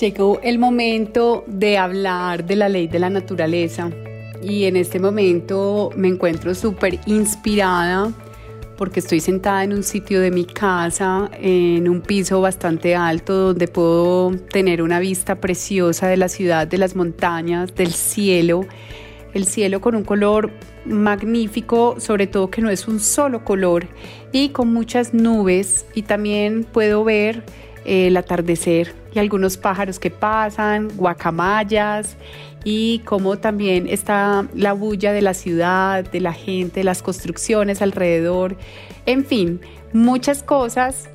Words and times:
Llegó 0.00 0.40
el 0.42 0.58
momento 0.58 1.42
de 1.46 1.78
hablar 1.78 2.44
de 2.44 2.54
la 2.56 2.68
ley 2.68 2.86
de 2.86 2.98
la 2.98 3.08
naturaleza 3.08 3.90
y 4.42 4.64
en 4.64 4.76
este 4.76 5.00
momento 5.00 5.90
me 5.96 6.08
encuentro 6.08 6.54
súper 6.54 7.00
inspirada 7.06 8.12
porque 8.76 9.00
estoy 9.00 9.20
sentada 9.20 9.64
en 9.64 9.72
un 9.72 9.82
sitio 9.82 10.20
de 10.20 10.30
mi 10.30 10.44
casa, 10.44 11.30
en 11.40 11.88
un 11.88 12.02
piso 12.02 12.42
bastante 12.42 12.94
alto 12.94 13.54
donde 13.54 13.68
puedo 13.68 14.36
tener 14.50 14.82
una 14.82 15.00
vista 15.00 15.36
preciosa 15.40 16.08
de 16.08 16.18
la 16.18 16.28
ciudad, 16.28 16.66
de 16.66 16.76
las 16.76 16.94
montañas, 16.94 17.74
del 17.74 17.92
cielo. 17.92 18.66
El 19.32 19.46
cielo 19.46 19.80
con 19.80 19.94
un 19.94 20.04
color 20.04 20.50
magnífico, 20.84 21.98
sobre 22.00 22.26
todo 22.26 22.50
que 22.50 22.60
no 22.60 22.68
es 22.68 22.86
un 22.86 23.00
solo 23.00 23.44
color 23.44 23.86
y 24.30 24.50
con 24.50 24.74
muchas 24.74 25.14
nubes 25.14 25.86
y 25.94 26.02
también 26.02 26.64
puedo 26.64 27.02
ver 27.02 27.44
el 27.86 28.16
atardecer 28.16 28.94
y 29.14 29.18
algunos 29.18 29.56
pájaros 29.56 29.98
que 29.98 30.10
pasan, 30.10 30.88
guacamayas 30.96 32.16
y 32.64 32.98
como 33.00 33.38
también 33.38 33.86
está 33.88 34.46
la 34.54 34.72
bulla 34.72 35.12
de 35.12 35.22
la 35.22 35.34
ciudad, 35.34 36.04
de 36.04 36.20
la 36.20 36.32
gente, 36.32 36.82
las 36.82 37.02
construcciones 37.02 37.80
alrededor, 37.80 38.56
en 39.06 39.24
fin, 39.24 39.60
muchas 39.92 40.42
cosas 40.42 41.08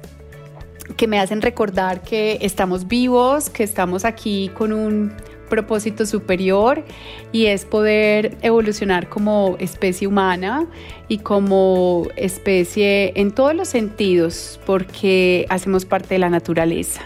que 0.96 1.08
me 1.08 1.20
hacen 1.20 1.42
recordar 1.42 2.02
que 2.02 2.38
estamos 2.42 2.88
vivos, 2.88 3.50
que 3.50 3.64
estamos 3.64 4.06
aquí 4.06 4.50
con 4.58 4.72
un 4.72 5.14
propósito 5.52 6.06
superior 6.06 6.84
y 7.32 7.48
es 7.48 7.66
poder 7.66 8.38
evolucionar 8.42 9.10
como 9.10 9.58
especie 9.60 10.08
humana 10.08 10.66
y 11.10 11.20
como 11.20 12.08
especie 12.16 13.12
en 13.20 13.32
todos 13.32 13.54
los 13.54 13.68
sentidos 13.68 14.60
porque 14.66 15.46
hacemos 15.50 15.86
parte 15.86 16.16
de 16.16 16.20
la 16.20 16.30
naturaleza. 16.30 17.02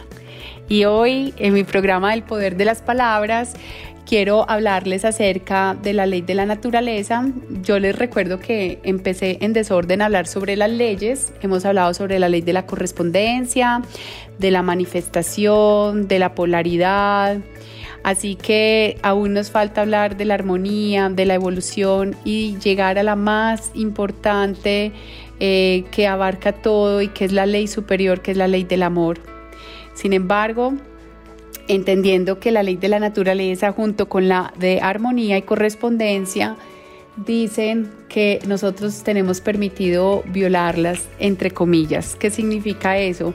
Y 0.70 0.86
hoy 0.86 1.34
en 1.38 1.54
mi 1.54 1.64
programa 1.64 2.12
del 2.12 2.24
poder 2.24 2.56
de 2.56 2.66
las 2.66 2.82
palabras 2.82 3.56
quiero 4.06 4.50
hablarles 4.50 5.04
acerca 5.06 5.76
de 5.82 5.94
la 5.94 6.06
ley 6.06 6.22
de 6.22 6.36
la 6.36 6.46
naturaleza. 6.46 7.26
Yo 7.64 7.80
les 7.80 7.98
recuerdo 7.98 8.40
que 8.40 8.80
empecé 8.84 9.38
en 9.42 9.54
desorden 9.54 10.02
a 10.02 10.06
hablar 10.06 10.28
sobre 10.28 10.56
las 10.56 10.70
leyes. 10.70 11.34
Hemos 11.42 11.66
hablado 11.66 11.94
sobre 11.94 12.20
la 12.20 12.30
ley 12.30 12.42
de 12.42 12.54
la 12.54 12.66
correspondencia, 12.66 13.82
de 14.38 14.52
la 14.52 14.62
manifestación, 14.62 16.08
de 16.08 16.20
la 16.20 16.36
polaridad, 16.36 17.40
Así 18.06 18.36
que 18.36 19.00
aún 19.02 19.34
nos 19.34 19.50
falta 19.50 19.82
hablar 19.82 20.16
de 20.16 20.26
la 20.26 20.36
armonía, 20.36 21.10
de 21.10 21.26
la 21.26 21.34
evolución 21.34 22.16
y 22.24 22.56
llegar 22.60 23.00
a 23.00 23.04
la 23.04 23.16
más 23.16 23.72
importante 23.74 24.92
eh, 25.40 25.86
que 25.90 26.06
abarca 26.06 26.52
todo 26.52 27.02
y 27.02 27.08
que 27.08 27.26
es 27.26 27.32
la 27.32 27.48
ley 27.48 27.66
superior, 27.66 28.22
que 28.22 28.30
es 28.30 28.38
la 28.38 28.48
ley 28.48 28.64
del 28.64 28.84
amor. 28.84 29.18
Sin 29.96 30.14
embargo, 30.14 30.76
entendiendo 31.68 32.40
que 32.40 32.52
la 32.52 32.62
ley 32.62 32.76
de 32.76 32.90
la 32.90 33.00
naturaleza 33.00 33.72
junto 33.72 34.08
con 34.08 34.30
la 34.30 34.54
de 34.60 34.82
armonía 34.82 35.40
y 35.40 35.42
correspondencia 35.42 36.58
dicen 37.18 37.90
que 38.08 38.40
nosotros 38.48 39.02
tenemos 39.04 39.42
permitido 39.42 40.24
violarlas, 40.28 41.08
entre 41.18 41.50
comillas. 41.50 42.16
¿Qué 42.16 42.30
significa 42.30 43.00
eso? 43.00 43.34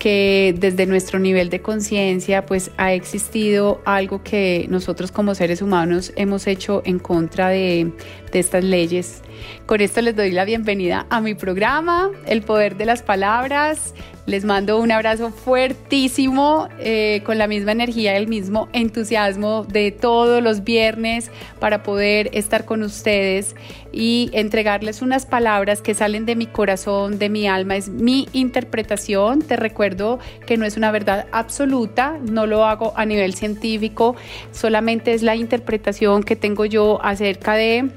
Que 0.00 0.54
desde 0.58 0.86
nuestro 0.86 1.18
nivel 1.18 1.50
de 1.50 1.60
conciencia 1.60 2.46
pues 2.46 2.70
ha 2.78 2.94
existido 2.94 3.82
algo 3.84 4.24
que 4.24 4.66
nosotros 4.70 5.12
como 5.12 5.34
seres 5.34 5.60
humanos 5.60 6.12
hemos 6.16 6.46
hecho 6.46 6.82
en 6.86 6.98
contra 6.98 7.50
de, 7.50 7.92
de 8.32 8.38
estas 8.38 8.64
leyes. 8.64 9.22
Con 9.66 9.80
esto 9.80 10.00
les 10.02 10.16
doy 10.16 10.30
la 10.32 10.44
bienvenida 10.44 11.06
a 11.10 11.20
mi 11.20 11.34
programa, 11.34 12.10
El 12.26 12.42
Poder 12.42 12.76
de 12.76 12.86
las 12.86 13.02
Palabras. 13.02 13.94
Les 14.26 14.44
mando 14.44 14.78
un 14.78 14.92
abrazo 14.92 15.30
fuertísimo 15.30 16.68
eh, 16.78 17.22
con 17.24 17.38
la 17.38 17.48
misma 17.48 17.72
energía 17.72 18.16
el 18.16 18.28
mismo 18.28 18.68
entusiasmo 18.72 19.64
de 19.64 19.90
todos 19.90 20.42
los 20.42 20.62
viernes 20.62 21.30
para 21.58 21.82
poder 21.82 22.30
estar 22.32 22.64
con 22.64 22.82
ustedes 22.82 23.56
y 23.92 24.30
entregarles 24.32 25.02
unas 25.02 25.26
palabras 25.26 25.82
que 25.82 25.94
salen 25.94 26.26
de 26.26 26.36
mi 26.36 26.46
corazón, 26.46 27.18
de 27.18 27.28
mi 27.28 27.48
alma. 27.48 27.76
Es 27.76 27.88
mi 27.88 28.28
interpretación. 28.32 29.42
Te 29.42 29.56
recuerdo 29.56 30.20
que 30.46 30.56
no 30.56 30.64
es 30.64 30.76
una 30.76 30.92
verdad 30.92 31.26
absoluta, 31.32 32.18
no 32.22 32.46
lo 32.46 32.66
hago 32.66 32.92
a 32.96 33.06
nivel 33.06 33.34
científico, 33.34 34.14
solamente 34.52 35.12
es 35.12 35.22
la 35.22 35.34
interpretación 35.34 36.22
que 36.22 36.36
tengo 36.36 36.66
yo 36.66 37.00
acerca 37.02 37.54
de 37.54 37.90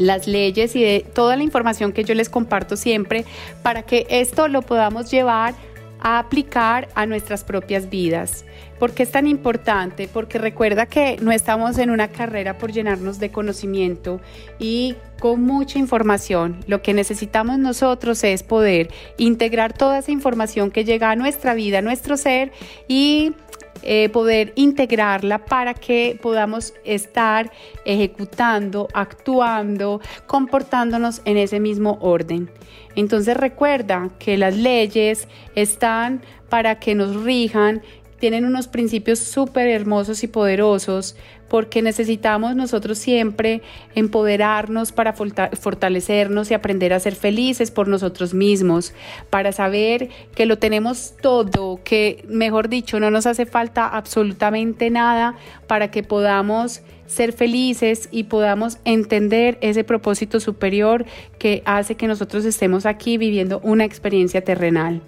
las 0.00 0.26
leyes 0.26 0.74
y 0.74 0.82
de 0.82 1.04
toda 1.14 1.36
la 1.36 1.42
información 1.42 1.92
que 1.92 2.04
yo 2.04 2.14
les 2.14 2.30
comparto 2.30 2.76
siempre 2.76 3.26
para 3.62 3.82
que 3.82 4.06
esto 4.08 4.48
lo 4.48 4.62
podamos 4.62 5.10
llevar 5.10 5.54
a 6.00 6.18
aplicar 6.18 6.88
a 6.94 7.04
nuestras 7.04 7.44
propias 7.44 7.90
vidas. 7.90 8.46
¿Por 8.78 8.92
qué 8.92 9.02
es 9.02 9.10
tan 9.10 9.26
importante? 9.26 10.08
Porque 10.10 10.38
recuerda 10.38 10.86
que 10.86 11.18
no 11.20 11.32
estamos 11.32 11.76
en 11.76 11.90
una 11.90 12.08
carrera 12.08 12.56
por 12.56 12.72
llenarnos 12.72 13.18
de 13.18 13.30
conocimiento 13.30 14.22
y 14.58 14.96
con 15.18 15.42
mucha 15.42 15.78
información. 15.78 16.64
Lo 16.66 16.80
que 16.80 16.94
necesitamos 16.94 17.58
nosotros 17.58 18.24
es 18.24 18.42
poder 18.42 18.88
integrar 19.18 19.74
toda 19.74 19.98
esa 19.98 20.12
información 20.12 20.70
que 20.70 20.86
llega 20.86 21.10
a 21.10 21.16
nuestra 21.16 21.52
vida, 21.52 21.80
a 21.80 21.82
nuestro 21.82 22.16
ser 22.16 22.52
y 22.88 23.34
eh, 23.82 24.08
poder 24.08 24.52
integrarla 24.56 25.44
para 25.44 25.74
que 25.74 26.18
podamos 26.20 26.74
estar 26.84 27.50
ejecutando, 27.84 28.88
actuando, 28.92 30.00
comportándonos 30.26 31.22
en 31.24 31.36
ese 31.36 31.60
mismo 31.60 31.98
orden. 32.00 32.50
Entonces 32.96 33.36
recuerda 33.36 34.10
que 34.18 34.36
las 34.36 34.56
leyes 34.56 35.28
están 35.54 36.22
para 36.48 36.78
que 36.78 36.94
nos 36.94 37.22
rijan, 37.24 37.82
tienen 38.18 38.44
unos 38.44 38.68
principios 38.68 39.18
súper 39.18 39.68
hermosos 39.68 40.22
y 40.22 40.28
poderosos 40.28 41.16
porque 41.50 41.82
necesitamos 41.82 42.54
nosotros 42.54 42.96
siempre 42.96 43.60
empoderarnos 43.96 44.92
para 44.92 45.12
fortalecernos 45.12 46.48
y 46.50 46.54
aprender 46.54 46.92
a 46.92 47.00
ser 47.00 47.16
felices 47.16 47.72
por 47.72 47.88
nosotros 47.88 48.32
mismos, 48.32 48.94
para 49.30 49.50
saber 49.50 50.10
que 50.36 50.46
lo 50.46 50.58
tenemos 50.58 51.14
todo, 51.20 51.80
que 51.82 52.24
mejor 52.28 52.68
dicho, 52.68 53.00
no 53.00 53.10
nos 53.10 53.26
hace 53.26 53.46
falta 53.46 53.88
absolutamente 53.88 54.90
nada 54.90 55.34
para 55.66 55.90
que 55.90 56.04
podamos 56.04 56.82
ser 57.06 57.32
felices 57.32 58.08
y 58.12 58.24
podamos 58.24 58.78
entender 58.84 59.58
ese 59.60 59.82
propósito 59.82 60.38
superior 60.38 61.04
que 61.40 61.64
hace 61.64 61.96
que 61.96 62.06
nosotros 62.06 62.44
estemos 62.44 62.86
aquí 62.86 63.18
viviendo 63.18 63.58
una 63.64 63.84
experiencia 63.84 64.44
terrenal. 64.44 65.02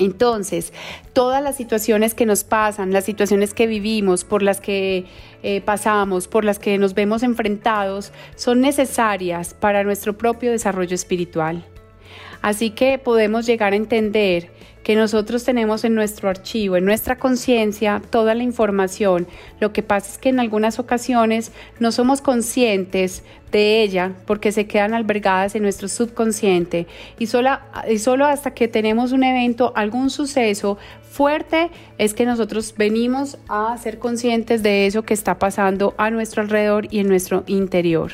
Entonces, 0.00 0.72
todas 1.12 1.42
las 1.42 1.56
situaciones 1.56 2.14
que 2.14 2.24
nos 2.24 2.42
pasan, 2.42 2.90
las 2.90 3.04
situaciones 3.04 3.52
que 3.52 3.66
vivimos, 3.66 4.24
por 4.24 4.42
las 4.42 4.58
que 4.58 5.04
eh, 5.42 5.60
pasamos, 5.60 6.26
por 6.26 6.42
las 6.42 6.58
que 6.58 6.78
nos 6.78 6.94
vemos 6.94 7.22
enfrentados, 7.22 8.10
son 8.34 8.62
necesarias 8.62 9.52
para 9.52 9.84
nuestro 9.84 10.16
propio 10.16 10.52
desarrollo 10.52 10.94
espiritual. 10.94 11.66
Así 12.40 12.70
que 12.70 12.98
podemos 12.98 13.44
llegar 13.44 13.74
a 13.74 13.76
entender 13.76 14.50
que 14.82 14.96
nosotros 14.96 15.44
tenemos 15.44 15.84
en 15.84 15.94
nuestro 15.94 16.28
archivo, 16.28 16.76
en 16.76 16.84
nuestra 16.84 17.16
conciencia, 17.16 18.00
toda 18.10 18.34
la 18.34 18.42
información. 18.42 19.26
Lo 19.60 19.72
que 19.72 19.82
pasa 19.82 20.12
es 20.12 20.18
que 20.18 20.30
en 20.30 20.40
algunas 20.40 20.78
ocasiones 20.78 21.52
no 21.78 21.92
somos 21.92 22.20
conscientes 22.20 23.22
de 23.52 23.82
ella 23.82 24.12
porque 24.26 24.52
se 24.52 24.66
quedan 24.66 24.94
albergadas 24.94 25.54
en 25.54 25.62
nuestro 25.62 25.88
subconsciente 25.88 26.86
y 27.18 27.26
solo, 27.26 28.24
hasta 28.24 28.54
que 28.54 28.68
tenemos 28.68 29.12
un 29.12 29.24
evento, 29.24 29.72
algún 29.74 30.08
suceso 30.10 30.78
fuerte, 31.10 31.70
es 31.98 32.14
que 32.14 32.24
nosotros 32.24 32.74
venimos 32.76 33.38
a 33.48 33.76
ser 33.78 33.98
conscientes 33.98 34.62
de 34.62 34.86
eso 34.86 35.02
que 35.02 35.14
está 35.14 35.38
pasando 35.38 35.94
a 35.98 36.10
nuestro 36.10 36.42
alrededor 36.42 36.86
y 36.90 37.00
en 37.00 37.08
nuestro 37.08 37.42
interior. 37.46 38.12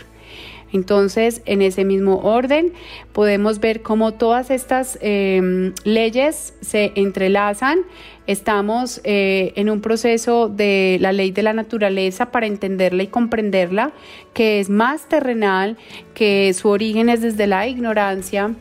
Entonces, 0.72 1.42
en 1.46 1.62
ese 1.62 1.84
mismo 1.84 2.18
orden, 2.18 2.72
podemos 3.12 3.60
ver 3.60 3.82
cómo 3.82 4.14
todas 4.14 4.50
estas 4.50 4.98
em, 5.00 5.72
leyes 5.84 6.54
se 6.60 6.92
entrelazan. 6.96 7.80
Estamos 8.26 9.00
eh, 9.04 9.52
en 9.56 9.70
un 9.70 9.80
proceso 9.80 10.48
de 10.48 10.98
la 11.00 11.12
ley 11.12 11.30
de 11.30 11.42
la 11.42 11.52
naturaleza 11.52 12.32
para 12.32 12.46
entenderla 12.46 13.04
y 13.04 13.06
comprenderla, 13.06 13.92
que 14.34 14.58
es 14.58 14.68
más 14.68 15.08
terrenal, 15.08 15.76
que 16.14 16.52
su 16.54 16.68
origen 16.68 17.08
es 17.08 17.22
desde 17.22 17.46
la 17.46 17.68
ignorancia 17.68 18.54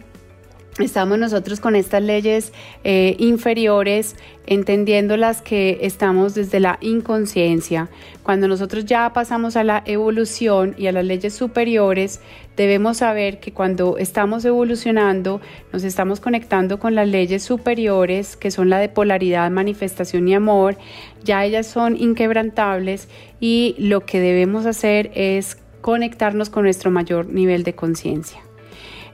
estamos 0.79 1.17
nosotros 1.17 1.61
con 1.61 1.75
estas 1.75 2.03
leyes 2.03 2.51
eh, 2.83 3.15
inferiores, 3.19 4.15
entendiendo 4.45 5.15
las 5.15 5.41
que 5.41 5.79
estamos 5.81 6.35
desde 6.35 6.59
la 6.59 6.77
inconsciencia. 6.81 7.89
Cuando 8.23 8.47
nosotros 8.47 8.85
ya 8.85 9.11
pasamos 9.13 9.55
a 9.55 9.63
la 9.63 9.83
evolución 9.85 10.75
y 10.77 10.87
a 10.87 10.91
las 10.91 11.05
leyes 11.05 11.33
superiores, 11.33 12.19
debemos 12.57 12.97
saber 12.97 13.39
que 13.39 13.53
cuando 13.53 13.97
estamos 13.97 14.43
evolucionando, 14.43 15.39
nos 15.71 15.83
estamos 15.83 16.19
conectando 16.19 16.77
con 16.77 16.93
las 16.93 17.07
leyes 17.07 17.43
superiores, 17.43 18.35
que 18.35 18.51
son 18.51 18.69
la 18.69 18.79
de 18.79 18.89
polaridad, 18.89 19.49
manifestación 19.51 20.27
y 20.27 20.35
amor. 20.35 20.77
Ya 21.23 21.45
ellas 21.45 21.67
son 21.67 21.95
inquebrantables 21.95 23.07
y 23.39 23.75
lo 23.77 24.01
que 24.01 24.19
debemos 24.19 24.65
hacer 24.65 25.11
es 25.15 25.57
conectarnos 25.81 26.49
con 26.49 26.63
nuestro 26.63 26.91
mayor 26.91 27.27
nivel 27.27 27.63
de 27.63 27.75
conciencia. 27.75 28.44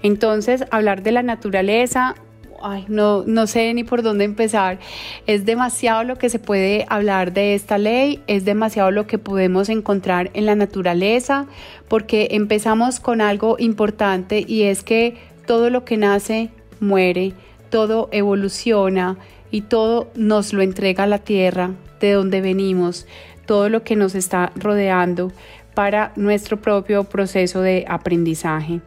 Entonces, 0.04 0.66
hablar 0.72 1.04
de 1.04 1.12
la 1.12 1.24
naturaleza, 1.24 2.16
ay, 2.62 2.86
no, 2.88 3.24
no 3.26 3.48
sé 3.48 3.74
ni 3.74 3.84
por 3.84 4.02
dónde 4.02 4.26
empezar. 4.26 4.80
Es 5.28 5.46
demasiado 5.46 6.04
lo 6.04 6.18
que 6.18 6.30
se 6.30 6.40
puede 6.40 6.86
hablar 6.90 7.34
de 7.34 7.56
esta 7.56 7.78
ley, 7.78 8.22
es 8.28 8.46
demasiado 8.46 8.92
lo 8.92 9.08
que 9.08 9.18
podemos 9.18 9.70
encontrar 9.70 10.32
en 10.34 10.46
la 10.46 10.56
naturaleza, 10.56 11.48
porque 11.88 12.30
empezamos 12.32 13.00
con 13.00 13.22
algo 13.22 13.56
importante 13.60 14.44
y 14.48 14.64
es 14.64 14.84
que 14.84 15.18
todo 15.46 15.70
lo 15.70 15.86
que 15.86 15.98
nace 15.98 16.50
muere, 16.80 17.34
todo 17.70 18.10
evoluciona 18.12 19.18
y 19.50 19.62
todo 19.62 20.10
nos 20.16 20.54
lo 20.54 20.62
entrega 20.62 21.06
la 21.08 21.20
tierra 21.20 21.72
de 22.00 22.14
donde 22.14 22.42
venimos, 22.42 23.06
todo 23.46 23.70
lo 23.70 23.84
que 23.84 23.96
nos 23.96 24.16
está 24.16 24.52
rodeando 24.56 25.32
para 25.74 26.12
nuestro 26.16 26.62
propio 26.62 27.04
proceso 27.06 27.62
de 27.62 27.86
aprendizaje. 27.88 28.82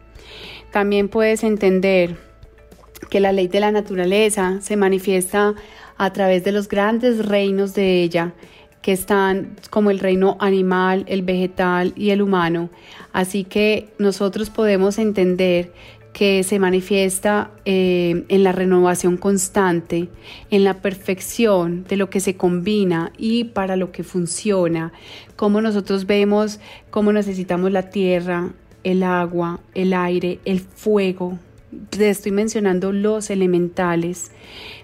También 0.75 1.07
puedes 1.07 1.45
entender 1.45 2.17
que 3.09 3.21
la 3.21 3.31
ley 3.31 3.47
de 3.47 3.61
la 3.61 3.71
naturaleza 3.71 4.59
se 4.59 4.75
manifiesta 4.75 5.55
a 5.95 6.11
través 6.11 6.43
de 6.43 6.51
los 6.51 6.67
grandes 6.67 7.25
reinos 7.25 7.73
de 7.75 8.03
ella, 8.03 8.33
que 8.81 8.91
están 8.91 9.55
como 9.69 9.89
el 9.89 9.99
reino 9.99 10.35
animal, 10.41 11.05
el 11.07 11.21
vegetal 11.21 11.93
y 11.95 12.09
el 12.09 12.21
humano. 12.21 12.71
Así 13.13 13.45
que 13.45 13.87
nosotros 13.99 14.49
podemos 14.49 14.97
entender 14.97 15.71
que 16.11 16.43
se 16.43 16.59
manifiesta 16.59 17.51
eh, 17.63 18.25
en 18.27 18.43
la 18.43 18.51
renovación 18.51 19.15
constante, 19.15 20.09
en 20.51 20.65
la 20.65 20.81
perfección 20.81 21.85
de 21.85 21.95
lo 21.95 22.09
que 22.09 22.19
se 22.19 22.35
combina 22.35 23.13
y 23.17 23.45
para 23.45 23.77
lo 23.77 23.93
que 23.93 24.03
funciona, 24.03 24.91
cómo 25.37 25.61
nosotros 25.61 26.05
vemos 26.05 26.59
cómo 26.89 27.13
necesitamos 27.13 27.71
la 27.71 27.89
tierra, 27.89 28.51
el 28.85 29.03
agua, 29.03 29.59
el 29.73 29.93
aire, 29.93 30.39
el 30.45 30.61
fuego. 30.61 31.37
Te 31.89 32.09
estoy 32.09 32.31
mencionando 32.31 32.93
los 32.93 33.29
elementales. 33.29 34.31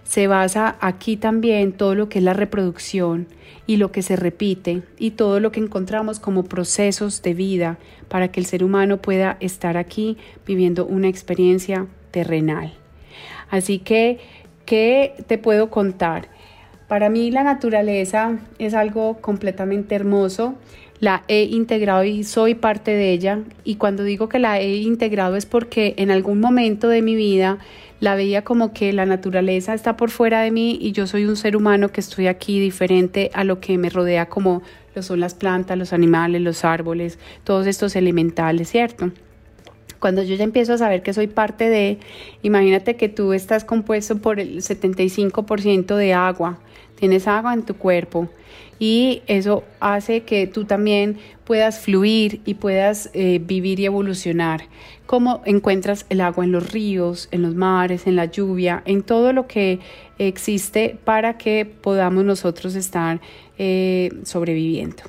Se 0.03 0.27
basa 0.27 0.75
aquí 0.81 1.15
también 1.15 1.71
todo 1.71 1.95
lo 1.95 2.09
que 2.09 2.19
es 2.19 2.25
la 2.25 2.33
reproducción 2.33 3.27
y 3.67 3.77
lo 3.77 3.91
que 3.91 4.01
se 4.01 4.15
repite 4.15 4.81
y 4.97 5.11
todo 5.11 5.39
lo 5.39 5.51
que 5.51 5.61
encontramos 5.61 6.19
como 6.19 6.43
procesos 6.43 7.21
de 7.21 7.35
vida 7.35 7.77
para 8.09 8.29
que 8.29 8.39
el 8.39 8.47
ser 8.47 8.63
humano 8.63 8.97
pueda 8.97 9.37
estar 9.39 9.77
aquí 9.77 10.17
viviendo 10.45 10.85
una 10.85 11.07
experiencia 11.07 11.85
terrenal. 12.09 12.73
Así 13.51 13.77
que, 13.79 14.19
¿qué 14.65 15.13
te 15.27 15.37
puedo 15.37 15.69
contar? 15.69 16.27
Para 16.87 17.09
mí 17.09 17.29
la 17.29 17.43
naturaleza 17.43 18.39
es 18.57 18.73
algo 18.73 19.21
completamente 19.21 19.93
hermoso 19.93 20.55
la 21.01 21.23
he 21.27 21.43
integrado 21.43 22.05
y 22.05 22.23
soy 22.23 22.55
parte 22.55 22.91
de 22.91 23.11
ella. 23.11 23.39
Y 23.65 23.75
cuando 23.75 24.03
digo 24.03 24.29
que 24.29 24.39
la 24.39 24.59
he 24.59 24.77
integrado 24.77 25.35
es 25.35 25.45
porque 25.45 25.95
en 25.97 26.11
algún 26.11 26.39
momento 26.39 26.87
de 26.87 27.01
mi 27.01 27.15
vida 27.15 27.57
la 27.99 28.15
veía 28.15 28.43
como 28.43 28.71
que 28.71 28.93
la 28.93 29.05
naturaleza 29.05 29.73
está 29.73 29.97
por 29.97 30.11
fuera 30.11 30.41
de 30.41 30.51
mí 30.51 30.77
y 30.79 30.91
yo 30.91 31.07
soy 31.07 31.25
un 31.25 31.35
ser 31.35 31.57
humano 31.57 31.89
que 31.89 32.01
estoy 32.01 32.27
aquí 32.27 32.59
diferente 32.59 33.29
a 33.33 33.43
lo 33.43 33.59
que 33.59 33.77
me 33.77 33.89
rodea 33.89 34.27
como 34.27 34.61
lo 34.95 35.03
son 35.03 35.19
las 35.19 35.33
plantas, 35.35 35.77
los 35.77 35.93
animales, 35.93 36.41
los 36.41 36.63
árboles, 36.65 37.17
todos 37.43 37.65
estos 37.67 37.95
elementales, 37.95 38.69
¿cierto? 38.69 39.11
Cuando 40.01 40.23
yo 40.23 40.33
ya 40.33 40.43
empiezo 40.43 40.73
a 40.73 40.79
saber 40.79 41.03
que 41.03 41.13
soy 41.13 41.27
parte 41.27 41.69
de, 41.69 41.99
imagínate 42.41 42.95
que 42.95 43.07
tú 43.07 43.33
estás 43.33 43.63
compuesto 43.63 44.17
por 44.17 44.39
el 44.39 44.57
75% 44.57 45.95
de 45.95 46.13
agua, 46.15 46.57
tienes 46.95 47.27
agua 47.27 47.53
en 47.53 47.61
tu 47.61 47.75
cuerpo 47.75 48.27
y 48.79 49.21
eso 49.27 49.63
hace 49.79 50.21
que 50.21 50.47
tú 50.47 50.65
también 50.65 51.19
puedas 51.43 51.81
fluir 51.81 52.41
y 52.45 52.55
puedas 52.55 53.11
eh, 53.13 53.39
vivir 53.45 53.79
y 53.79 53.85
evolucionar. 53.85 54.63
Cómo 55.05 55.43
encuentras 55.45 56.07
el 56.09 56.21
agua 56.21 56.45
en 56.45 56.51
los 56.51 56.71
ríos, 56.71 57.29
en 57.29 57.43
los 57.43 57.53
mares, 57.53 58.07
en 58.07 58.15
la 58.15 58.25
lluvia, 58.25 58.81
en 58.85 59.03
todo 59.03 59.33
lo 59.33 59.45
que 59.45 59.81
existe 60.17 60.97
para 61.05 61.37
que 61.37 61.65
podamos 61.65 62.25
nosotros 62.25 62.73
estar 62.73 63.21
eh, 63.59 64.09
sobreviviendo. 64.23 65.03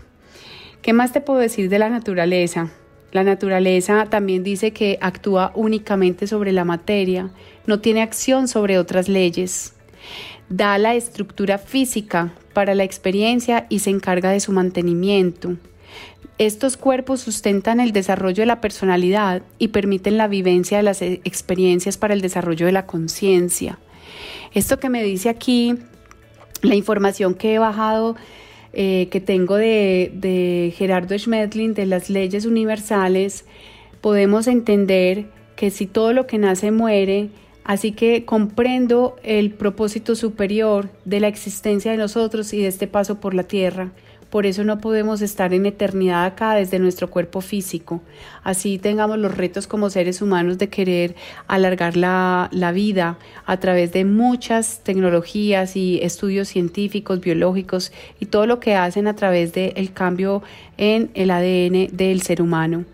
¿Qué 0.83 0.93
más 0.93 1.15
te 1.15 1.23
puedo 1.23 1.39
decir 1.39 1.71
de 1.71 1.79
la 1.79 1.89
naturaleza? 1.89 2.71
La 3.13 3.25
naturaleza 3.25 4.07
también 4.11 4.43
dice 4.43 4.73
que 4.73 4.99
actúa 5.01 5.53
únicamente 5.55 6.27
sobre 6.27 6.51
la 6.53 6.65
materia, 6.65 7.31
no 7.67 7.81
tiene 7.81 8.03
acción 8.03 8.49
sobre 8.49 8.79
otras 8.79 9.09
leyes 9.09 9.75
da 10.53 10.77
la 10.77 10.95
estructura 10.95 11.59
física 11.59 12.33
para 12.53 12.75
la 12.75 12.85
experiencia 12.85 13.67
y 13.71 13.79
se 13.79 13.91
encarga 13.91 14.31
de 14.31 14.41
su 14.41 14.53
mantenimiento. 14.53 15.57
Estos 16.39 16.77
cuerpos 16.77 17.21
sustentan 17.21 17.81
el 17.81 17.93
desarrollo 17.93 18.43
de 18.43 18.47
la 18.47 18.61
personalidad 18.61 19.43
y 19.59 19.69
permiten 19.69 20.19
la 20.19 20.29
vivencia 20.29 20.77
de 20.77 20.83
las 20.83 21.01
e-, 21.01 21.21
experiencias 21.25 21.97
para 21.97 22.15
el 22.15 22.21
desarrollo 22.21 22.67
de 22.67 22.73
la 22.73 22.87
conciencia. 22.87 23.79
Esto 24.53 24.79
que 24.79 24.91
me 24.91 25.03
dice 25.03 25.29
aquí, 25.31 25.75
la 26.61 26.75
información 26.75 27.35
que 27.35 27.55
he 27.55 27.59
bajado, 27.59 28.17
eh, 28.73 29.09
que 29.11 29.21
tengo 29.21 29.57
de, 29.57 30.13
de 30.15 30.73
Gerardo 30.77 31.19
Schmedlin, 31.19 31.75
de 31.75 31.87
las 31.87 32.11
leyes 32.11 32.47
universales, 32.47 33.45
podemos 34.01 34.47
entender 34.47 35.27
que 35.57 35.71
si 35.71 35.87
todo 35.87 36.13
lo 36.13 36.27
que 36.27 36.39
nace 36.39 36.71
muere, 36.71 37.31
Así 37.65 37.93
que 37.93 38.25
comprendo 38.25 39.17
el 39.23 39.53
propósito 39.53 40.17
superior 40.17 40.91
de 41.05 41.21
la 41.21 41.29
existencia 41.29 41.93
de 41.93 41.97
nosotros 41.97 42.53
y 42.53 42.61
de 42.61 42.67
este 42.67 42.89
paso 42.89 43.21
por 43.21 43.35
la 43.35 43.45
tierra. 43.45 43.93
Por 44.33 44.47
eso 44.47 44.65
no 44.65 44.79
podemos 44.79 45.21
estar 45.21 45.53
en 45.53 45.67
eternidad 45.67 46.25
acá 46.25 46.55
desde 46.55 46.79
nuestro 46.79 47.11
cuerpo 47.11 47.43
físico. 47.43 48.01
Así 48.43 48.79
tengamos 48.79 49.19
los 49.19 49.37
retos 49.37 49.67
como 49.67 49.91
seres 49.91 50.23
humanos 50.23 50.57
de 50.57 50.71
querer 50.71 51.15
alargar 51.49 51.99
la, 51.99 52.49
vida 52.73 53.19
a 53.45 53.59
través 53.59 53.93
de 53.93 54.07
muchas 54.07 54.81
tecnologías 54.85 55.77
y 55.77 56.01
estudios 56.01 56.49
científicos, 56.49 57.21
biológicos 57.21 57.93
y 58.21 58.25
todo 58.25 58.47
lo 58.47 58.59
que 58.59 58.75
hacen 58.75 59.07
a 59.07 59.15
través 59.15 59.53
del 59.53 59.93
cambio 59.93 60.43
en 60.79 61.11
el 61.13 61.31
ADN 61.31 61.95
del 61.95 62.23
ser 62.23 62.41
humano. 62.41 62.87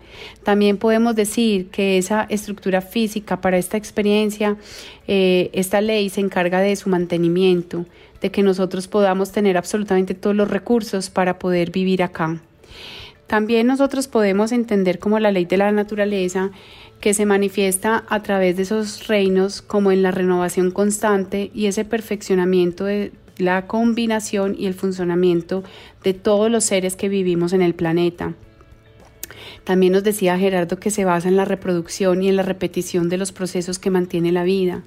También 0.43 0.75
podemos 0.75 1.15
decir 1.15 1.69
que 1.69 1.97
esa 1.97 2.23
estructura 2.27 2.81
física 2.81 3.39
para 3.39 3.57
esta 3.57 3.77
experiencia, 3.77 4.57
eh, 5.07 5.49
esta 5.53 5.79
ley 5.79 6.09
se 6.09 6.19
encarga 6.19 6.59
de 6.59 6.75
su 6.75 6.89
mantenimiento 6.89 7.85
de 8.21 8.31
que 8.31 8.43
nosotros 8.43 8.87
podamos 8.87 9.31
tener 9.31 9.57
absolutamente 9.57 10.13
todos 10.13 10.35
los 10.35 10.49
recursos 10.49 11.09
para 11.09 11.39
poder 11.39 11.71
vivir 11.71 12.03
acá. 12.03 12.41
También 13.27 13.67
nosotros 13.67 14.07
podemos 14.07 14.51
entender 14.51 14.97
como 14.97 15.19
la 15.19 15.31
ley 15.31 15.45
de 15.45 15.57
la 15.57 15.71
naturaleza 15.71 16.49
que 16.99 17.13
se 17.13 17.25
manifiesta 17.25 18.03
a 18.09 18.23
través 18.23 18.57
de 18.57 18.63
esos 18.63 19.07
reinos 19.07 19.61
como 19.61 19.91
en 19.91 20.01
la 20.01 20.11
renovación 20.11 20.71
constante 20.71 21.51
y 21.53 21.67
ese 21.67 21.85
perfeccionamiento 21.85 22.85
de 22.85 23.11
la 23.37 23.67
combinación 23.67 24.55
y 24.57 24.65
el 24.65 24.73
funcionamiento 24.73 25.63
de 26.03 26.13
todos 26.13 26.51
los 26.51 26.65
seres 26.65 26.95
que 26.95 27.07
vivimos 27.07 27.53
en 27.53 27.61
el 27.61 27.73
planeta. 27.73 28.33
También 29.63 29.93
nos 29.93 30.03
decía 30.03 30.37
Gerardo 30.37 30.79
que 30.79 30.91
se 30.91 31.05
basa 31.05 31.27
en 31.27 31.37
la 31.37 31.45
reproducción 31.45 32.21
y 32.23 32.29
en 32.29 32.35
la 32.35 32.43
repetición 32.43 33.09
de 33.09 33.17
los 33.17 33.31
procesos 33.31 33.79
que 33.79 33.91
mantiene 33.91 34.31
la 34.31 34.43
vida. 34.43 34.83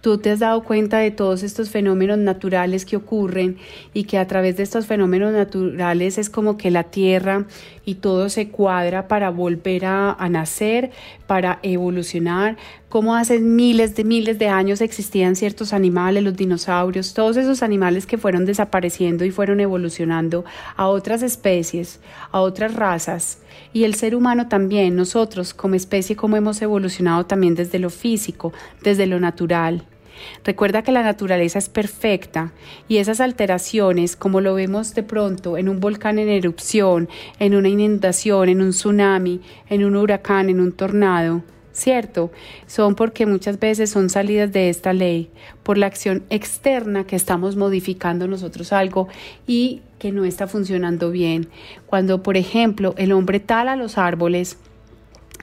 Tú 0.00 0.18
te 0.18 0.30
has 0.30 0.38
dado 0.38 0.62
cuenta 0.62 0.98
de 0.98 1.10
todos 1.10 1.42
estos 1.42 1.70
fenómenos 1.70 2.18
naturales 2.18 2.84
que 2.84 2.96
ocurren 2.96 3.58
y 3.94 4.04
que 4.04 4.18
a 4.18 4.26
través 4.26 4.56
de 4.56 4.62
estos 4.62 4.86
fenómenos 4.86 5.32
naturales 5.32 6.18
es 6.18 6.30
como 6.30 6.56
que 6.56 6.70
la 6.70 6.84
tierra 6.84 7.46
y 7.84 7.96
todo 7.96 8.28
se 8.28 8.48
cuadra 8.48 9.08
para 9.08 9.30
volver 9.30 9.86
a, 9.86 10.16
nacer, 10.30 10.90
para 11.26 11.58
evolucionar, 11.62 12.56
cómo 12.88 13.14
hace 13.14 13.40
miles 13.40 13.96
de 13.96 14.04
miles 14.04 14.38
de 14.38 14.48
años 14.48 14.80
existían 14.80 15.36
ciertos 15.36 15.72
animales, 15.72 16.22
los 16.22 16.36
dinosaurios, 16.36 17.14
todos 17.14 17.36
esos 17.36 17.62
animales 17.62 18.04
que 18.04 18.18
fueron 18.18 18.44
desapareciendo 18.44 19.24
y 19.24 19.30
fueron 19.30 19.60
evolucionando 19.60 20.44
a 20.76 20.88
otras 20.88 21.22
especies, 21.22 22.00
a 22.30 22.40
otras 22.40 22.74
razas. 22.74 23.38
Y 23.72 23.84
el 23.84 23.94
ser 23.94 24.14
humano 24.14 24.48
también, 24.48 24.96
nosotros 24.96 25.54
como 25.54 25.74
especie, 25.74 26.16
cómo 26.16 26.36
hemos 26.36 26.60
evolucionado 26.62 27.26
también 27.26 27.54
desde 27.54 27.78
lo 27.78 27.90
físico, 27.90 28.52
desde 28.82 29.06
lo 29.06 29.20
natural. 29.20 29.86
Recuerda 30.44 30.82
que 30.82 30.92
la 30.92 31.02
naturaleza 31.02 31.58
es 31.58 31.68
perfecta 31.68 32.52
y 32.88 32.96
esas 32.96 33.20
alteraciones, 33.20 34.16
como 34.16 34.40
lo 34.40 34.54
vemos 34.54 34.94
de 34.94 35.02
pronto 35.02 35.56
en 35.56 35.68
un 35.68 35.80
volcán 35.80 36.18
en 36.18 36.28
erupción, 36.28 37.08
en 37.38 37.54
una 37.54 37.68
inundación, 37.68 38.48
en 38.48 38.60
un 38.60 38.70
tsunami, 38.70 39.40
en 39.68 39.84
un 39.84 39.96
huracán, 39.96 40.50
en 40.50 40.60
un 40.60 40.72
tornado, 40.72 41.42
¿cierto? 41.78 42.30
Son 42.66 42.94
porque 42.94 43.24
muchas 43.24 43.58
veces 43.58 43.90
son 43.90 44.10
salidas 44.10 44.52
de 44.52 44.68
esta 44.68 44.92
ley 44.92 45.30
por 45.62 45.78
la 45.78 45.86
acción 45.86 46.24
externa 46.28 47.04
que 47.04 47.16
estamos 47.16 47.56
modificando 47.56 48.26
nosotros 48.26 48.72
algo 48.72 49.08
y 49.46 49.82
que 49.98 50.12
no 50.12 50.24
está 50.24 50.46
funcionando 50.46 51.10
bien. 51.10 51.48
Cuando, 51.86 52.22
por 52.22 52.36
ejemplo, 52.36 52.94
el 52.98 53.12
hombre 53.12 53.40
tala 53.40 53.76
los 53.76 53.96
árboles, 53.96 54.58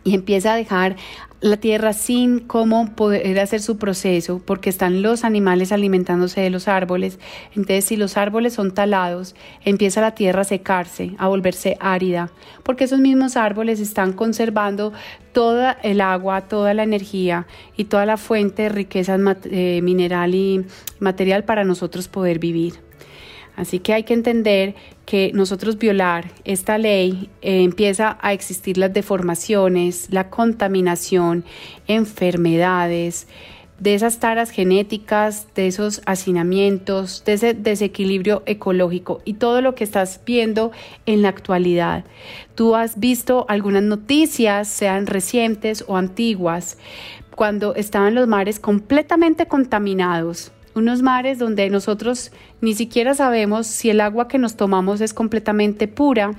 y 0.03 0.13
empieza 0.13 0.53
a 0.53 0.55
dejar 0.55 0.97
la 1.41 1.57
tierra 1.57 1.93
sin 1.93 2.39
cómo 2.39 2.95
poder 2.95 3.39
hacer 3.39 3.61
su 3.61 3.77
proceso, 3.77 4.41
porque 4.43 4.69
están 4.69 5.01
los 5.01 5.23
animales 5.23 5.71
alimentándose 5.71 6.41
de 6.41 6.49
los 6.49 6.67
árboles. 6.67 7.19
Entonces, 7.55 7.85
si 7.85 7.97
los 7.97 8.17
árboles 8.17 8.53
son 8.53 8.73
talados, 8.73 9.35
empieza 9.63 10.01
la 10.01 10.15
tierra 10.15 10.41
a 10.41 10.45
secarse, 10.45 11.11
a 11.17 11.27
volverse 11.27 11.77
árida, 11.79 12.31
porque 12.63 12.85
esos 12.85 12.99
mismos 12.99 13.37
árboles 13.37 13.79
están 13.79 14.13
conservando 14.13 14.93
toda 15.33 15.73
el 15.83 16.01
agua, 16.01 16.41
toda 16.41 16.73
la 16.73 16.83
energía 16.83 17.45
y 17.75 17.85
toda 17.85 18.05
la 18.05 18.17
fuente 18.17 18.63
de 18.63 18.69
riqueza 18.69 19.17
eh, 19.45 19.81
mineral 19.83 20.33
y 20.33 20.65
material 20.99 21.43
para 21.43 21.63
nosotros 21.65 22.07
poder 22.07 22.39
vivir. 22.39 22.84
Así 23.55 23.79
que 23.79 23.93
hay 23.93 24.03
que 24.03 24.13
entender 24.13 24.75
que 25.05 25.31
nosotros 25.33 25.77
violar 25.77 26.31
esta 26.43 26.77
ley 26.77 27.29
eh, 27.41 27.63
empieza 27.63 28.17
a 28.21 28.33
existir 28.33 28.77
las 28.77 28.93
deformaciones, 28.93 30.07
la 30.11 30.29
contaminación, 30.29 31.45
enfermedades, 31.87 33.27
de 33.79 33.93
esas 33.93 34.19
taras 34.19 34.51
genéticas, 34.51 35.47
de 35.53 35.67
esos 35.67 36.01
hacinamientos, 36.05 37.23
de 37.25 37.33
ese 37.33 37.53
desequilibrio 37.53 38.41
ecológico 38.45 39.21
y 39.25 39.33
todo 39.33 39.61
lo 39.61 39.75
que 39.75 39.83
estás 39.83 40.21
viendo 40.25 40.71
en 41.05 41.21
la 41.21 41.29
actualidad. 41.29 42.05
Tú 42.55 42.75
has 42.75 42.99
visto 42.99 43.45
algunas 43.49 43.83
noticias, 43.83 44.69
sean 44.69 45.07
recientes 45.07 45.83
o 45.87 45.97
antiguas, 45.97 46.77
cuando 47.35 47.75
estaban 47.75 48.15
los 48.15 48.27
mares 48.29 48.59
completamente 48.59 49.45
contaminados 49.47 50.53
unos 50.75 51.01
mares 51.01 51.39
donde 51.39 51.69
nosotros 51.69 52.31
ni 52.61 52.75
siquiera 52.75 53.15
sabemos 53.15 53.67
si 53.67 53.89
el 53.89 54.01
agua 54.01 54.27
que 54.27 54.37
nos 54.37 54.55
tomamos 54.55 55.01
es 55.01 55.13
completamente 55.13 55.87
pura 55.87 56.35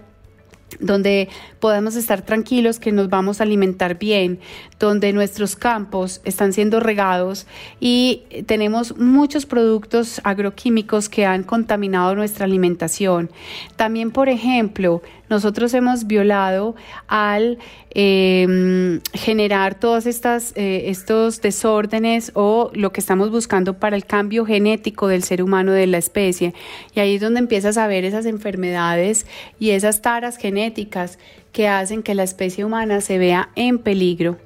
donde 0.81 1.29
podemos 1.61 1.97
estar 1.97 2.23
tranquilos 2.23 2.79
que 2.79 2.93
nos 2.93 3.09
vamos 3.09 3.41
a 3.41 3.45
alimentar 3.45 3.99
bien, 3.99 4.41
donde 4.79 5.13
nuestros 5.13 5.57
campos 5.57 6.21
están 6.25 6.53
siendo 6.53 6.81
regados 6.81 7.47
y 7.81 8.25
tenemos 8.47 8.97
muchos 8.99 9.47
productos 9.47 10.21
agroquímicos 10.25 11.09
que 11.09 11.25
han 11.25 11.45
contaminado 11.45 12.15
nuestra 12.15 12.45
alimentación. 12.45 13.31
También, 13.77 14.11
por 14.11 14.29
ejemplo, 14.29 15.03
nosotros 15.29 15.75
hemos 15.75 16.07
violado 16.07 16.77
al 17.09 17.59
em, 17.91 19.01
generar 19.13 19.79
todos 19.79 20.07
estas, 20.07 20.53
eh, 20.57 20.85
estos 20.87 21.41
desórdenes 21.41 22.31
o 22.35 22.71
lo 22.75 22.93
que 22.93 23.01
estamos 23.01 23.31
buscando 23.31 23.79
para 23.79 23.97
el 23.97 24.05
cambio 24.05 24.45
genético 24.45 25.09
del 25.09 25.23
ser 25.23 25.43
humano, 25.43 25.73
de 25.73 25.87
la 25.87 25.99
especie. 25.99 26.55
Y 26.95 27.01
ahí 27.01 27.17
es 27.17 27.21
donde 27.21 27.41
empiezas 27.41 27.77
a 27.77 27.87
ver 27.87 28.05
esas 28.05 28.27
enfermedades 28.27 29.27
y 29.59 29.71
esas 29.71 30.03
taras 30.03 30.37
genéticas 30.37 31.19
que 31.53 31.69
hacen 31.69 32.03
que 32.03 32.15
la 32.15 32.23
especie 32.23 32.65
humana 32.65 33.01
se 33.01 33.19
vea 33.19 33.49
en 33.57 33.79
peligro. 33.79 34.37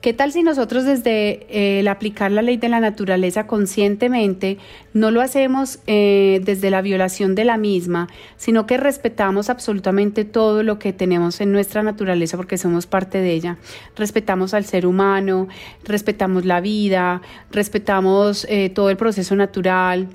¿Qué 0.00 0.14
tal 0.14 0.32
si 0.32 0.42
nosotros 0.42 0.84
desde 0.84 1.46
eh, 1.50 1.80
el 1.80 1.88
aplicar 1.88 2.32
la 2.32 2.40
ley 2.40 2.56
de 2.56 2.68
la 2.68 2.80
naturaleza 2.80 3.46
conscientemente 3.46 4.56
no 4.94 5.10
lo 5.10 5.20
hacemos 5.20 5.78
eh, 5.86 6.40
desde 6.42 6.70
la 6.70 6.80
violación 6.80 7.34
de 7.34 7.44
la 7.44 7.58
misma, 7.58 8.08
sino 8.36 8.66
que 8.66 8.78
respetamos 8.78 9.50
absolutamente 9.50 10.24
todo 10.24 10.62
lo 10.62 10.78
que 10.78 10.92
tenemos 10.94 11.40
en 11.40 11.52
nuestra 11.52 11.82
naturaleza 11.82 12.38
porque 12.38 12.56
somos 12.56 12.86
parte 12.86 13.18
de 13.18 13.32
ella? 13.32 13.58
Respetamos 13.94 14.54
al 14.54 14.64
ser 14.64 14.86
humano, 14.86 15.48
respetamos 15.84 16.46
la 16.46 16.60
vida, 16.60 17.20
respetamos 17.50 18.46
eh, 18.48 18.70
todo 18.70 18.88
el 18.88 18.96
proceso 18.96 19.36
natural, 19.36 20.08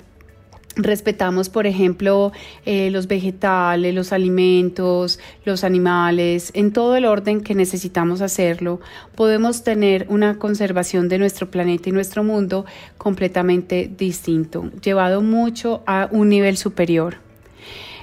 respetamos, 0.76 1.48
por 1.48 1.66
ejemplo, 1.66 2.32
eh, 2.64 2.90
los 2.90 3.08
vegetales, 3.08 3.94
los 3.94 4.12
alimentos, 4.12 5.18
los 5.44 5.64
animales, 5.64 6.50
en 6.54 6.72
todo 6.72 6.96
el 6.96 7.06
orden 7.06 7.40
que 7.40 7.54
necesitamos 7.54 8.20
hacerlo, 8.20 8.80
podemos 9.14 9.64
tener 9.64 10.06
una 10.08 10.38
conservación 10.38 11.08
de 11.08 11.18
nuestro 11.18 11.50
planeta 11.50 11.88
y 11.88 11.92
nuestro 11.92 12.22
mundo 12.22 12.66
completamente 12.98 13.90
distinto, 13.96 14.70
llevado 14.82 15.22
mucho 15.22 15.82
a 15.86 16.08
un 16.12 16.28
nivel 16.28 16.56
superior. 16.56 17.16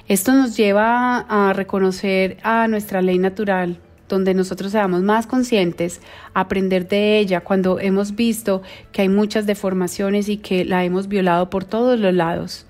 Esto 0.06 0.34
nos 0.34 0.56
lleva 0.56 1.20
a 1.20 1.52
reconocer 1.54 2.36
a 2.42 2.68
nuestra 2.68 3.00
ley 3.00 3.18
natural, 3.18 3.78
donde 4.08 4.34
nosotros 4.34 4.72
seamos 4.72 5.02
más 5.02 5.26
conscientes, 5.26 6.00
aprender 6.34 6.88
de 6.88 7.18
ella 7.18 7.40
cuando 7.40 7.80
hemos 7.80 8.14
visto 8.14 8.62
que 8.92 9.02
hay 9.02 9.08
muchas 9.08 9.46
deformaciones 9.46 10.28
y 10.28 10.36
que 10.36 10.64
la 10.64 10.84
hemos 10.84 11.08
violado 11.08 11.50
por 11.50 11.64
todos 11.64 11.98
los 11.98 12.14
lados. 12.14 12.66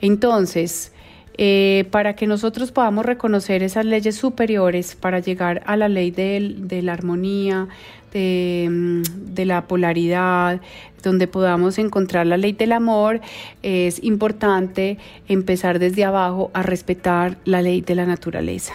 Entonces, 0.00 0.92
eh, 1.38 1.84
para 1.90 2.16
que 2.16 2.26
nosotros 2.26 2.72
podamos 2.72 3.04
reconocer 3.04 3.62
esas 3.62 3.84
leyes 3.84 4.16
superiores 4.16 4.94
para 4.94 5.18
llegar 5.18 5.62
a 5.66 5.76
la 5.76 5.88
ley 5.88 6.10
de, 6.10 6.80
la 6.82 6.94
armonía, 6.94 7.68
de, 8.12 8.68
mm, 8.70 9.34
de, 9.34 9.44
la 9.44 9.66
polaridad, 9.66 10.60
donde 11.02 11.26
podamos 11.26 11.78
encontrar 11.78 12.26
la 12.26 12.38
ley 12.38 12.52
del 12.52 12.72
amor, 12.72 13.20
es 13.62 14.02
importante 14.02 14.96
empezar 15.28 15.78
desde 15.78 16.04
abajo 16.04 16.50
a 16.54 16.62
respetar 16.62 17.36
la 17.44 17.60
ley 17.60 17.82
de 17.82 17.94
la 17.94 18.06
naturaleza. 18.06 18.74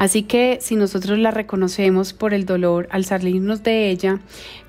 Así 0.00 0.22
que 0.22 0.56
si 0.62 0.76
nosotros 0.76 1.18
la 1.18 1.30
reconocemos 1.30 2.14
por 2.14 2.32
el 2.32 2.46
dolor 2.46 2.88
al 2.90 3.04
salirnos 3.04 3.62
de 3.62 3.90
ella, 3.90 4.20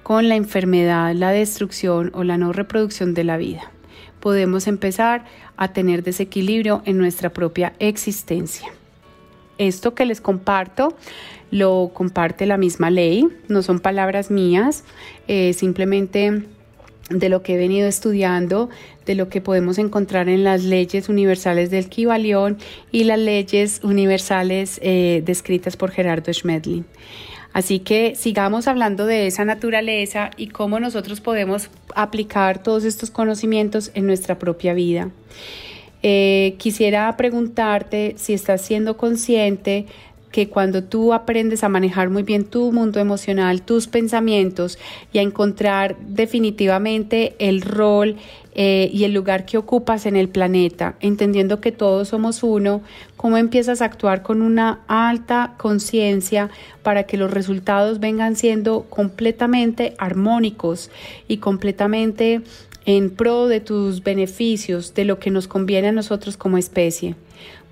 con 0.03 0.27
la 0.27 0.35
enfermedad, 0.35 1.13
la 1.15 1.31
destrucción 1.31 2.11
o 2.13 2.25
la 2.25 2.37
no 2.37 2.51
reproducción 2.51 3.13
de 3.13 3.23
la 3.23 3.37
vida, 3.37 3.71
podemos 4.19 4.67
empezar 4.67 5.23
a 5.55 5.71
tener 5.71 6.03
desequilibrio 6.03 6.81
en 6.83 6.97
nuestra 6.97 7.29
propia 7.29 7.71
existencia. 7.79 8.73
Esto 9.57 9.95
que 9.95 10.05
les 10.05 10.19
comparto 10.19 10.97
lo 11.49 11.91
comparte 11.93 12.45
la 12.45 12.57
misma 12.57 12.89
ley, 12.89 13.25
no 13.47 13.61
son 13.61 13.79
palabras 13.79 14.31
mías, 14.31 14.83
eh, 15.29 15.53
simplemente 15.53 16.43
de 17.09 17.29
lo 17.29 17.41
que 17.41 17.53
he 17.53 17.57
venido 17.57 17.87
estudiando, 17.87 18.69
de 19.11 19.15
lo 19.15 19.27
que 19.27 19.41
podemos 19.41 19.77
encontrar 19.77 20.29
en 20.29 20.45
las 20.45 20.63
leyes 20.63 21.09
universales 21.09 21.69
del 21.69 21.89
Kibalión 21.89 22.57
y 22.93 23.03
las 23.03 23.19
leyes 23.19 23.81
universales 23.83 24.79
eh, 24.81 25.21
descritas 25.25 25.75
por 25.75 25.91
Gerardo 25.91 26.31
Schmedlin. 26.31 26.85
Así 27.51 27.79
que 27.79 28.15
sigamos 28.15 28.69
hablando 28.69 29.05
de 29.05 29.27
esa 29.27 29.43
naturaleza 29.43 30.31
y 30.37 30.47
cómo 30.47 30.79
nosotros 30.79 31.19
podemos 31.19 31.69
aplicar 31.93 32.63
todos 32.63 32.85
estos 32.85 33.11
conocimientos 33.11 33.91
en 33.95 34.07
nuestra 34.07 34.39
propia 34.39 34.73
vida. 34.73 35.09
Eh, 36.03 36.55
quisiera 36.57 37.17
preguntarte 37.17 38.15
si 38.17 38.31
estás 38.31 38.61
siendo 38.61 38.95
consciente 38.95 39.87
que 40.31 40.47
cuando 40.47 40.83
tú 40.83 41.13
aprendes 41.13 41.63
a 41.63 41.69
manejar 41.69 42.09
muy 42.09 42.23
bien 42.23 42.45
tu 42.45 42.71
mundo 42.71 42.99
emocional, 42.99 43.61
tus 43.61 43.87
pensamientos 43.87 44.79
y 45.11 45.19
a 45.19 45.21
encontrar 45.21 45.97
definitivamente 45.99 47.35
el 47.39 47.61
rol 47.61 48.15
eh, 48.53 48.89
y 48.91 49.05
el 49.05 49.13
lugar 49.13 49.45
que 49.45 49.57
ocupas 49.57 50.05
en 50.05 50.15
el 50.15 50.27
planeta, 50.27 50.95
entendiendo 50.99 51.61
que 51.61 51.71
todos 51.71 52.09
somos 52.09 52.43
uno, 52.43 52.81
cómo 53.15 53.37
empiezas 53.37 53.81
a 53.81 53.85
actuar 53.85 54.23
con 54.23 54.41
una 54.41 54.81
alta 54.87 55.53
conciencia 55.57 56.49
para 56.83 57.03
que 57.03 57.17
los 57.17 57.31
resultados 57.31 57.99
vengan 57.99 58.35
siendo 58.35 58.83
completamente 58.89 59.93
armónicos 59.97 60.91
y 61.27 61.37
completamente 61.37 62.41
en 62.85 63.09
pro 63.11 63.47
de 63.47 63.59
tus 63.59 64.03
beneficios, 64.03 64.93
de 64.95 65.05
lo 65.05 65.19
que 65.19 65.31
nos 65.31 65.47
conviene 65.47 65.89
a 65.89 65.93
nosotros 65.93 66.35
como 66.35 66.57
especie 66.57 67.15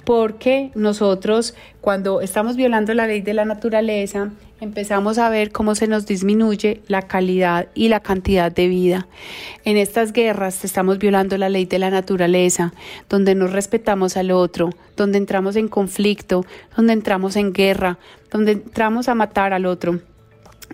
porque 0.06 0.72
nosotros 0.74 1.54
cuando 1.82 2.22
estamos 2.22 2.56
violando 2.56 2.96
la 2.96 3.06
ley 3.06 3.22
de 3.22 3.36
la 3.36 3.46
naturaleza 3.46 4.32
empezamos 4.60 5.18
a 5.18 5.30
ver 5.30 5.52
cómo 5.52 5.76
se 5.76 5.88
nos 5.88 6.06
disminuye 6.06 6.82
la 6.88 7.04
calidad 7.04 7.68
y 7.74 7.88
la 7.88 8.02
cantidad 8.02 8.52
de 8.52 8.68
vida. 8.68 9.08
En 9.64 9.78
estas 9.78 10.12
guerras 10.14 10.64
estamos 10.66 11.00
violando 11.00 11.38
la 11.38 11.50
ley 11.50 11.66
de 11.66 11.80
la 11.80 11.90
naturaleza, 11.90 12.74
donde 13.10 13.36
no 13.36 13.48
respetamos 13.48 14.18
al 14.18 14.32
otro, 14.32 14.70
donde 14.98 15.18
entramos 15.18 15.56
en 15.56 15.68
conflicto, 15.68 16.46
donde 16.76 16.94
entramos 16.94 17.36
en 17.36 17.54
guerra, 17.54 18.00
donde 18.32 18.54
entramos 18.54 19.08
a 19.08 19.16
matar 19.16 19.54
al 19.54 19.66
otro. 19.66 20.00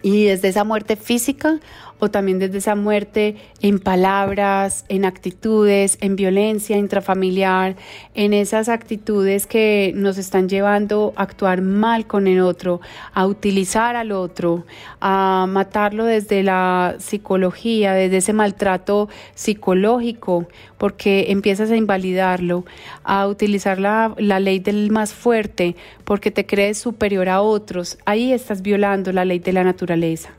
Y 0.01 0.25
desde 0.25 0.50
esa 0.50 0.63
muerte 0.63 0.96
física 0.96 1.60
o 2.00 2.12
también 2.12 2.40
desde 2.40 2.58
esa 2.58 2.75
muerte 2.75 3.36
en 3.62 3.80
palabras, 3.80 4.86
en 4.90 5.06
actitudes, 5.06 5.98
en 6.02 6.16
violencia 6.16 6.78
intrafamiliar, 6.78 7.75
en 8.14 8.34
esas 8.34 8.70
actitudes 8.70 9.48
que 9.48 9.94
nos 9.96 10.18
están 10.18 10.50
llevando 10.50 11.14
a 11.16 11.24
actuar 11.24 11.62
mal 11.62 12.06
con 12.06 12.28
el 12.28 12.42
otro, 12.42 12.82
a 13.14 13.25
utilizar 13.25 13.96
al 13.96 14.12
otro, 14.12 14.66
a 15.00 15.46
matarlo 15.48 16.06
desde 16.06 16.44
la 16.44 16.96
psicología, 17.00 17.94
desde 17.94 18.18
ese 18.18 18.34
maltrato 18.34 19.10
psicológico, 19.34 20.48
porque 20.78 21.28
empiezas 21.30 21.72
a 21.72 21.78
invalidarlo, 21.78 22.66
a 23.04 23.28
utilizar 23.28 23.80
la, 23.80 24.14
la 24.18 24.40
ley 24.40 24.60
del 24.60 24.92
más 24.92 25.14
fuerte, 25.14 25.75
porque 26.04 26.32
te 26.32 26.46
crees 26.46 26.78
superior 26.78 27.30
a 27.30 27.42
otros. 27.42 27.98
Ahí 28.06 28.34
estás 28.34 28.62
violando 28.62 29.12
la 29.12 29.25
ley 29.25 29.40
de 29.40 29.54
la 29.54 29.64
naturaleza. 29.64 30.32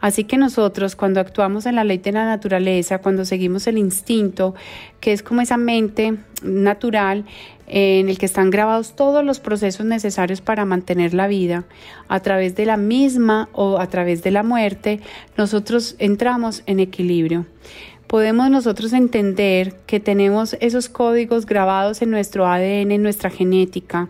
Así 0.00 0.24
que 0.24 0.36
nosotros 0.36 0.94
cuando 0.94 1.20
actuamos 1.20 1.66
en 1.66 1.74
la 1.74 1.84
ley 1.84 1.98
de 1.98 2.12
la 2.12 2.24
naturaleza, 2.24 2.98
cuando 2.98 3.24
seguimos 3.24 3.66
el 3.66 3.78
instinto, 3.78 4.54
que 5.00 5.12
es 5.12 5.22
como 5.22 5.40
esa 5.40 5.56
mente 5.56 6.14
natural 6.42 7.24
en 7.66 8.08
el 8.08 8.16
que 8.16 8.26
están 8.26 8.50
grabados 8.50 8.94
todos 8.94 9.24
los 9.24 9.40
procesos 9.40 9.84
necesarios 9.84 10.40
para 10.40 10.64
mantener 10.64 11.14
la 11.14 11.26
vida, 11.26 11.64
a 12.08 12.20
través 12.20 12.54
de 12.54 12.64
la 12.64 12.76
misma 12.76 13.48
o 13.52 13.78
a 13.78 13.88
través 13.88 14.22
de 14.22 14.30
la 14.30 14.42
muerte, 14.42 15.00
nosotros 15.36 15.96
entramos 15.98 16.62
en 16.66 16.80
equilibrio 16.80 17.46
podemos 18.08 18.50
nosotros 18.50 18.92
entender 18.94 19.74
que 19.86 20.00
tenemos 20.00 20.56
esos 20.60 20.88
códigos 20.88 21.46
grabados 21.46 22.02
en 22.02 22.10
nuestro 22.10 22.46
ADN, 22.46 22.90
en 22.90 23.02
nuestra 23.02 23.30
genética. 23.30 24.08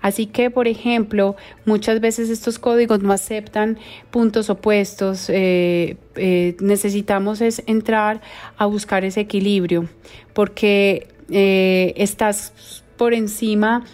Así 0.00 0.26
que, 0.26 0.50
por 0.50 0.68
ejemplo, 0.68 1.34
muchas 1.64 2.00
veces 2.00 2.28
estos 2.28 2.58
códigos 2.58 3.02
no 3.02 3.12
aceptan 3.12 3.78
puntos 4.10 4.50
opuestos. 4.50 5.30
Eh, 5.30 5.96
eh, 6.14 6.56
necesitamos 6.60 7.40
es 7.40 7.62
entrar 7.66 8.20
a 8.58 8.66
buscar 8.66 9.04
ese 9.04 9.20
equilibrio, 9.20 9.88
porque 10.34 11.08
eh, 11.30 11.94
estás 11.96 12.84
por 12.98 13.14
encima 13.14 13.84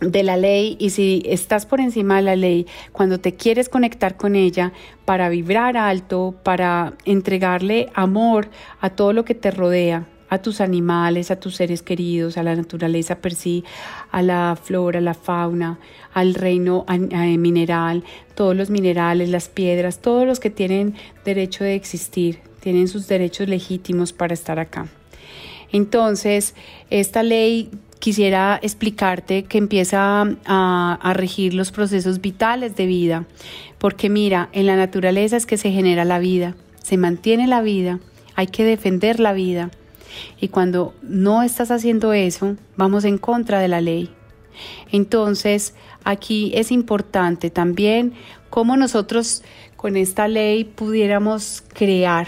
de 0.00 0.22
la 0.22 0.36
ley 0.36 0.76
y 0.78 0.90
si 0.90 1.22
estás 1.26 1.66
por 1.66 1.80
encima 1.80 2.16
de 2.16 2.22
la 2.22 2.36
ley, 2.36 2.66
cuando 2.92 3.18
te 3.18 3.34
quieres 3.34 3.68
conectar 3.68 4.16
con 4.16 4.36
ella 4.36 4.72
para 5.04 5.28
vibrar 5.28 5.76
alto, 5.76 6.34
para 6.42 6.94
entregarle 7.04 7.88
amor 7.94 8.48
a 8.80 8.90
todo 8.90 9.12
lo 9.12 9.24
que 9.24 9.34
te 9.34 9.50
rodea, 9.50 10.06
a 10.30 10.38
tus 10.38 10.60
animales, 10.60 11.30
a 11.30 11.40
tus 11.40 11.56
seres 11.56 11.82
queridos, 11.82 12.36
a 12.36 12.42
la 12.42 12.54
naturaleza 12.54 13.16
per 13.16 13.34
sí, 13.34 13.64
a 14.10 14.22
la 14.22 14.58
flora, 14.62 14.98
a 14.98 15.02
la 15.02 15.14
fauna, 15.14 15.78
al 16.12 16.34
reino 16.34 16.84
mineral, 17.38 18.04
todos 18.34 18.54
los 18.54 18.70
minerales, 18.70 19.30
las 19.30 19.48
piedras, 19.48 20.00
todos 20.00 20.26
los 20.26 20.38
que 20.38 20.50
tienen 20.50 20.94
derecho 21.24 21.64
de 21.64 21.74
existir, 21.74 22.40
tienen 22.60 22.88
sus 22.88 23.08
derechos 23.08 23.48
legítimos 23.48 24.12
para 24.12 24.34
estar 24.34 24.58
acá. 24.58 24.86
Entonces, 25.72 26.54
esta 26.90 27.22
ley 27.22 27.70
quisiera 27.98 28.58
explicarte 28.62 29.44
que 29.44 29.58
empieza 29.58 30.26
a, 30.46 31.12
regir 31.14 31.54
los 31.54 31.72
procesos 31.72 32.20
vitales 32.20 32.76
de 32.76 32.86
vida, 32.86 33.24
porque 33.78 34.08
mira, 34.08 34.48
en 34.52 34.66
la 34.66 34.76
naturaleza 34.76 35.36
es 35.36 35.46
que 35.46 35.56
se 35.56 35.70
genera 35.70 36.04
la 36.04 36.18
vida, 36.18 36.54
se 36.82 36.96
mantiene 36.96 37.46
la 37.46 37.62
vida, 37.62 37.98
hay 38.34 38.46
que 38.46 38.64
defender 38.64 39.20
la 39.20 39.32
vida. 39.32 39.70
Y 40.40 40.48
cuando 40.48 40.94
no 41.02 41.42
estás 41.42 41.70
haciendo 41.70 42.12
eso, 42.12 42.56
vamos 42.76 43.04
en 43.04 43.18
contra 43.18 43.60
de 43.60 43.68
la 43.68 43.80
ley. 43.80 44.10
Entonces, 44.90 45.74
aquí 46.04 46.52
es 46.54 46.72
importante 46.72 47.50
también 47.50 48.14
cómo 48.50 48.76
nosotros 48.76 49.42
con 49.76 49.96
esta 49.96 50.26
ley 50.26 50.64
pudiéramos 50.64 51.62
crear 51.72 52.26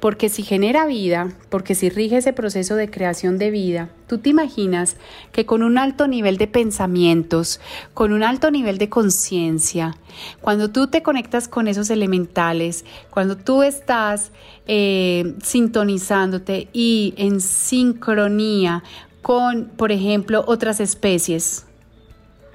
porque 0.00 0.28
si 0.28 0.42
genera 0.42 0.86
vida, 0.86 1.32
porque 1.48 1.74
si 1.74 1.88
rige 1.88 2.18
ese 2.18 2.32
proceso 2.32 2.74
de 2.76 2.90
creación 2.90 3.38
de 3.38 3.50
vida, 3.50 3.90
tú 4.06 4.18
te 4.18 4.30
imaginas 4.30 4.96
que 5.32 5.46
con 5.46 5.62
un 5.62 5.78
alto 5.78 6.08
nivel 6.08 6.36
de 6.38 6.46
pensamientos, 6.46 7.60
con 7.94 8.12
un 8.12 8.22
alto 8.22 8.50
nivel 8.50 8.78
de 8.78 8.88
conciencia, 8.88 9.96
cuando 10.40 10.70
tú 10.70 10.86
te 10.86 11.02
conectas 11.02 11.48
con 11.48 11.68
esos 11.68 11.90
elementales, 11.90 12.84
cuando 13.10 13.36
tú 13.36 13.62
estás 13.62 14.32
eh, 14.66 15.34
sintonizándote 15.42 16.68
y 16.72 17.14
en 17.16 17.40
sincronía 17.40 18.82
con, 19.22 19.66
por 19.76 19.92
ejemplo, 19.92 20.44
otras 20.46 20.80
especies, 20.80 21.66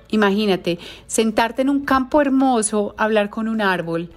Imagínate, 0.10 0.80
sentarte 1.06 1.62
en 1.62 1.70
un 1.70 1.84
campo 1.84 2.22
hermoso, 2.22 2.96
hablar 2.98 3.30
con 3.30 3.48
un 3.48 3.62
árbol, 3.62 4.10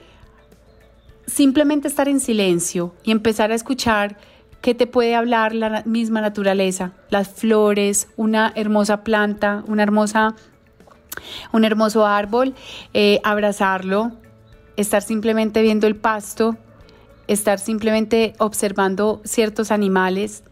simplemente 1.31 1.89
estar 1.89 2.09
en 2.09 2.21
silencio 2.21 2.95
y 3.05 3.13
empezar 3.13 3.53
a 3.53 3.55
escuchar 3.55 4.17
qué 4.61 4.75
te 4.75 4.87
puede 4.87 5.15
hablar 5.15 5.55
la 5.55 5.83
misma 5.87 6.21
naturaleza, 6.21 6.93
las 7.09 7.29
flores, 7.29 8.09
una 8.17 8.53
hermosa 8.57 9.05
planta, 9.05 9.65
una 9.67 9.83
hermosa, 9.83 10.35
un 11.53 11.65
hermoso 11.65 12.07
árbol, 12.07 12.55
eh, 12.93 13.21
abrazarlo, 13.25 14.13
estar 14.77 15.03
simplemente 15.03 15.63
viendo 15.63 15.87
el 15.87 15.97
pasto, 15.97 16.57
estar 17.27 17.59
simplemente 17.59 18.35
observando 18.39 19.23
ciertos 19.25 19.71
animales, 19.71 20.43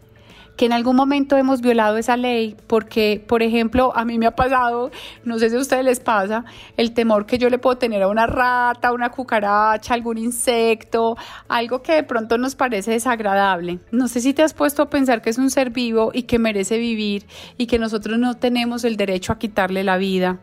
que 0.59 0.65
en 0.65 0.73
algún 0.73 0.97
momento 0.97 1.37
hemos 1.37 1.61
violado 1.61 1.95
esa 1.95 2.17
ley, 2.17 2.57
porque, 2.67 3.23
por 3.25 3.43
ejemplo, 3.43 3.93
a 3.95 4.03
mí 4.03 4.19
me 4.19 4.25
ha 4.25 4.35
pasado, 4.35 4.91
no 5.23 5.39
sé 5.39 5.49
si 5.49 5.55
a 5.55 5.59
ustedes 5.59 5.85
les 5.85 6.01
pasa, 6.01 6.43
el 6.75 6.93
temor 6.93 7.25
que 7.25 7.37
yo 7.37 7.49
le 7.49 7.59
puedo 7.59 7.77
tener 7.77 8.03
a 8.03 8.09
una 8.09 8.27
rata, 8.27 8.91
una 8.91 9.09
cucaracha, 9.09 9.93
algún 9.93 10.17
insecto, 10.17 11.15
algo 11.47 11.81
que 11.81 11.93
de 11.93 12.03
pronto 12.03 12.37
nos 12.37 12.55
parece 12.55 12.91
desagradable. 12.91 13.79
No 13.91 14.09
sé 14.09 14.19
si 14.19 14.33
te 14.33 14.43
has 14.43 14.53
puesto 14.53 14.81
a 14.81 14.89
pensar 14.89 15.21
que 15.21 15.29
es 15.29 15.37
un 15.37 15.49
ser 15.49 15.69
vivo 15.69 16.11
y 16.13 16.23
que 16.23 16.39
merece 16.39 16.77
vivir 16.77 17.25
y 17.57 17.67
que 17.67 17.79
nosotros 17.79 18.19
no 18.19 18.33
tenemos 18.33 18.83
el 18.83 18.97
derecho 18.97 19.31
a 19.31 19.39
quitarle 19.39 19.85
la 19.85 19.95
vida. 19.95 20.39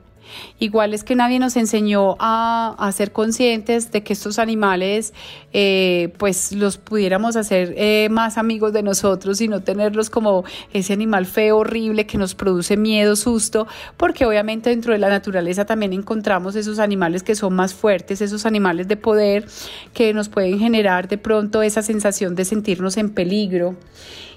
Igual 0.58 0.94
es 0.94 1.04
que 1.04 1.14
nadie 1.14 1.38
nos 1.38 1.56
enseñó 1.56 2.16
a, 2.18 2.90
ser 2.94 3.12
conscientes 3.12 3.90
de 3.90 4.02
que 4.02 4.12
estos 4.12 4.38
animales 4.38 5.12
eh, 5.52 6.14
pues 6.18 6.52
los 6.52 6.78
pudiéramos 6.78 7.36
hacer 7.36 7.74
eh, 7.76 8.08
más 8.10 8.38
amigos 8.38 8.72
de 8.72 8.82
nosotros 8.82 9.40
y 9.40 9.48
no 9.48 9.62
tenerlos 9.62 10.08
como 10.08 10.44
ese 10.72 10.92
animal 10.92 11.26
feo, 11.26 11.58
horrible 11.58 12.06
que 12.06 12.16
nos 12.16 12.34
produce 12.34 12.76
miedo, 12.76 13.16
susto, 13.16 13.66
porque 13.96 14.24
obviamente 14.24 14.70
dentro 14.70 14.92
de 14.92 14.98
la 14.98 15.08
naturaleza 15.08 15.64
también 15.66 15.92
encontramos 15.92 16.56
esos 16.56 16.78
animales 16.78 17.22
que 17.22 17.34
son 17.34 17.54
más 17.54 17.74
fuertes, 17.74 18.20
esos 18.20 18.46
animales 18.46 18.88
de 18.88 18.96
poder 18.96 19.46
que 19.92 20.14
nos 20.14 20.28
pueden 20.28 20.58
generar 20.58 21.08
de 21.08 21.18
pronto 21.18 21.62
esa 21.62 21.82
sensación 21.82 22.34
de 22.34 22.44
sentirnos 22.44 22.96
en 22.96 23.10
peligro. 23.10 23.76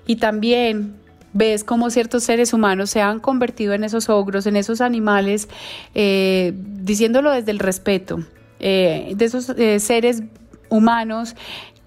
Y 0.06 0.16
también 0.16 0.99
ves 1.34 1.64
cómo 1.64 1.90
ciertos 1.90 2.24
seres 2.24 2.54
humanos 2.54 2.90
se 2.90 3.02
han 3.02 3.20
convertido 3.20 3.74
en 3.74 3.84
esos 3.84 4.10
ogros, 4.10 4.46
en 4.46 4.56
esos 4.56 4.82
animales, 4.82 5.50
eh, 5.96 6.54
diciéndolo 6.56 7.32
desde 7.32 7.52
el 7.52 7.60
respeto, 7.60 8.20
eh, 8.60 9.14
de 9.16 9.26
esos 9.26 9.50
eh, 9.50 9.80
seres 9.80 10.24
humanos 10.70 11.36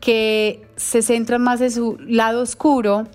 que 0.01 0.63
se 0.77 1.03
centran 1.03 1.43
más 1.43 1.61
en 1.61 1.71
su 1.71 1.97
lado 2.01 2.43
oscuro, 2.43 3.07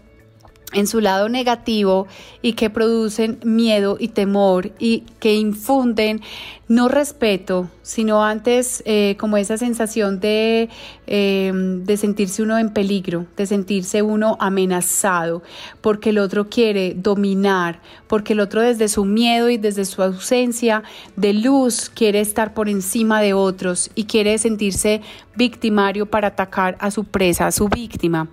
en 0.74 0.86
su 0.88 1.00
lado 1.00 1.30
negativo 1.30 2.08
y 2.42 2.54
que 2.54 2.70
producen 2.70 3.40
miedo 3.44 3.98
y 4.00 4.10
temor 4.10 4.72
y 4.80 5.04
que 5.20 5.36
infunden 5.36 6.22
no 6.68 6.90
respeto, 6.90 7.70
sino 7.82 8.26
antes 8.26 8.84
eh, 8.86 9.16
como 9.18 9.38
esa 9.38 9.58
sensación 9.58 10.20
de, 10.20 10.68
eh, 11.08 11.52
de 11.54 11.96
sentirse 11.98 12.44
uno 12.44 12.58
en 12.58 12.74
peligro, 12.74 13.26
de 13.38 13.46
sentirse 13.46 14.02
uno 14.02 14.36
amenazado, 14.42 15.44
porque 15.80 16.10
el 16.10 16.18
otro 16.18 16.50
quiere 16.50 16.94
dominar, 16.94 17.80
porque 18.08 18.34
el 18.34 18.42
otro 18.42 18.62
desde 18.62 18.90
su 18.90 19.06
miedo 19.06 19.50
y 19.50 19.58
desde 19.58 19.86
su 19.86 20.04
ausencia 20.04 20.84
de 21.16 21.34
luz 21.34 21.90
quiere 21.90 22.20
estar 22.20 22.54
por 22.54 22.68
encima 22.68 23.22
de 23.22 23.34
otros 23.34 23.90
y 23.96 24.04
quiere 24.04 24.38
sentirse 24.38 25.02
victimario 25.38 26.08
para 26.08 26.30
atacar 26.30 26.76
a 26.80 26.92
su 26.92 27.06
presa, 27.06 27.48
a 27.48 27.52
su 27.54 27.70
víctima. 27.70 28.28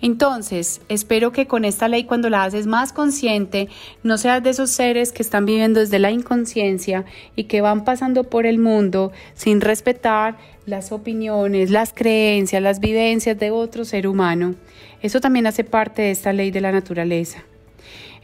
Entonces, 0.00 0.80
espero 0.88 1.30
que 1.30 1.46
con 1.46 1.64
esta 1.76 1.88
ley 1.88 2.04
cuando 2.04 2.30
la 2.30 2.44
haces 2.44 2.66
más 2.66 2.94
consciente, 2.94 3.68
no 4.02 4.16
seas 4.16 4.42
de 4.42 4.48
esos 4.48 4.70
seres 4.70 5.12
que 5.12 5.22
están 5.22 5.44
viviendo 5.44 5.78
desde 5.78 5.98
la 5.98 6.10
inconsciencia 6.10 7.04
y 7.36 7.44
que 7.44 7.60
van 7.60 7.84
pasando 7.84 8.24
por 8.24 8.46
el 8.46 8.58
mundo 8.58 9.12
sin 9.34 9.60
respetar 9.60 10.38
las 10.64 10.90
opiniones, 10.90 11.70
las 11.70 11.92
creencias, 11.92 12.62
las 12.62 12.80
vivencias 12.80 13.38
de 13.38 13.50
otro 13.50 13.84
ser 13.84 14.06
humano. 14.06 14.54
Eso 15.02 15.20
también 15.20 15.46
hace 15.46 15.64
parte 15.64 16.00
de 16.00 16.12
esta 16.12 16.32
ley 16.32 16.50
de 16.50 16.62
la 16.62 16.72
naturaleza. 16.72 17.44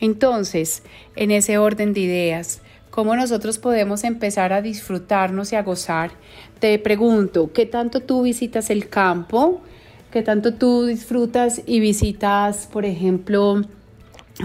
Entonces, 0.01 0.83
en 1.15 1.31
ese 1.31 1.59
orden 1.59 1.93
de 1.93 2.01
ideas, 2.01 2.63
¿cómo 2.91 3.15
nosotros 3.15 3.59
podemos 3.59 4.03
empezar 4.03 4.55
a 4.55 4.63
disfrutarnos 4.63 5.53
y 5.53 5.57
a 5.57 5.63
gozar? 5.63 6.13
Te 6.59 6.79
pregunto, 6.79 7.53
¿qué 7.53 7.67
tanto 7.67 8.01
tú 8.01 8.23
visitas 8.23 8.71
el 8.71 8.89
campo? 8.89 9.61
¿Qué 10.13 10.21
tanto 10.21 10.53
tú 10.53 10.85
disfrutas 10.85 11.63
y 11.65 11.81
visitas, 11.81 12.69
por 12.71 12.85
ejemplo, 12.85 13.63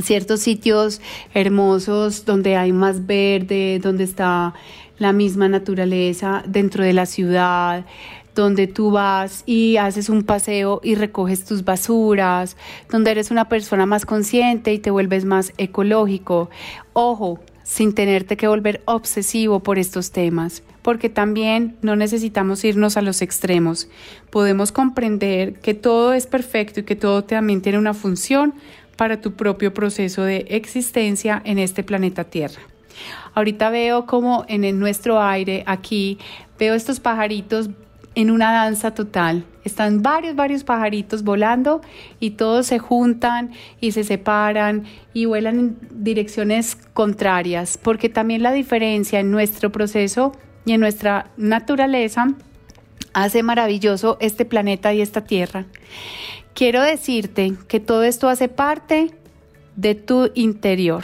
ciertos 0.01 0.39
sitios 0.39 1.01
hermosos 1.33 2.23
donde 2.23 2.55
hay 2.55 2.71
más 2.71 3.05
verde, 3.05 3.77
donde 3.83 4.05
está 4.05 4.53
la 4.97 5.11
misma 5.11 5.49
naturaleza 5.49 6.41
dentro 6.47 6.85
de 6.85 6.93
la 6.93 7.05
ciudad, 7.05 7.85
donde 8.33 8.67
tú 8.67 8.91
vas 8.91 9.43
y 9.45 9.75
haces 9.75 10.07
un 10.07 10.23
paseo 10.23 10.79
y 10.85 10.95
recoges 10.95 11.43
tus 11.43 11.65
basuras, 11.65 12.55
donde 12.89 13.11
eres 13.11 13.29
una 13.29 13.49
persona 13.49 13.85
más 13.85 14.05
consciente 14.05 14.71
y 14.71 14.79
te 14.79 14.89
vuelves 14.89 15.25
más 15.25 15.51
ecológico. 15.57 16.49
Ojo, 16.93 17.41
sin 17.67 17.93
tenerte 17.93 18.37
que 18.37 18.47
volver 18.47 18.81
obsesivo 18.85 19.59
por 19.59 19.77
estos 19.77 20.11
temas, 20.11 20.63
porque 20.83 21.09
también 21.09 21.75
no 21.81 21.97
necesitamos 21.97 22.63
irnos 22.63 22.95
a 22.95 23.01
los 23.01 23.21
extremos. 23.21 23.89
Podemos 24.29 24.71
comprender 24.71 25.55
que 25.55 25.73
todo 25.73 26.13
es 26.13 26.27
perfecto 26.27 26.79
y 26.79 26.83
que 26.83 26.95
todo 26.95 27.25
también 27.25 27.61
tiene 27.61 27.77
una 27.77 27.93
función 27.93 28.53
para 28.95 29.19
tu 29.19 29.33
propio 29.33 29.73
proceso 29.73 30.23
de 30.23 30.45
existencia 30.47 31.41
en 31.43 31.59
este 31.59 31.83
planeta 31.83 32.23
Tierra. 32.23 32.61
Ahorita 33.33 33.69
veo 33.69 34.05
como 34.05 34.45
en 34.47 34.79
nuestro 34.79 35.21
aire 35.21 35.63
aquí, 35.67 36.19
veo 36.57 36.73
estos 36.73 37.01
pajaritos 37.01 37.69
en 38.17 38.31
una 38.31 38.51
danza 38.51 38.95
total. 38.95 39.45
Están 39.63 40.01
varios, 40.01 40.35
varios 40.35 40.63
pajaritos 40.63 41.23
volando 41.23 41.81
y 42.19 42.31
todos 42.31 42.65
se 42.65 42.79
juntan 42.79 43.51
y 43.79 43.91
se 43.91 44.03
separan 44.03 44.85
y 45.13 45.25
vuelan 45.25 45.59
en 45.59 45.77
direcciones 45.91 46.75
contrarias, 46.95 47.77
porque 47.77 48.09
también 48.09 48.41
la 48.41 48.53
diferencia 48.53 49.19
en 49.19 49.29
nuestro 49.29 49.71
proceso 49.71 50.31
y 50.65 50.71
en 50.71 50.79
nuestra 50.79 51.29
naturaleza 51.37 52.29
hace 53.13 53.43
maravilloso 53.43 54.17
este 54.19 54.45
planeta 54.45 54.95
y 54.95 55.01
esta 55.01 55.21
tierra. 55.21 55.67
Quiero 56.55 56.81
decirte 56.81 57.53
que 57.67 57.79
todo 57.79 58.01
esto 58.01 58.29
hace 58.29 58.49
parte 58.49 59.11
de 59.75 59.93
tu 59.93 60.31
interior, 60.33 61.03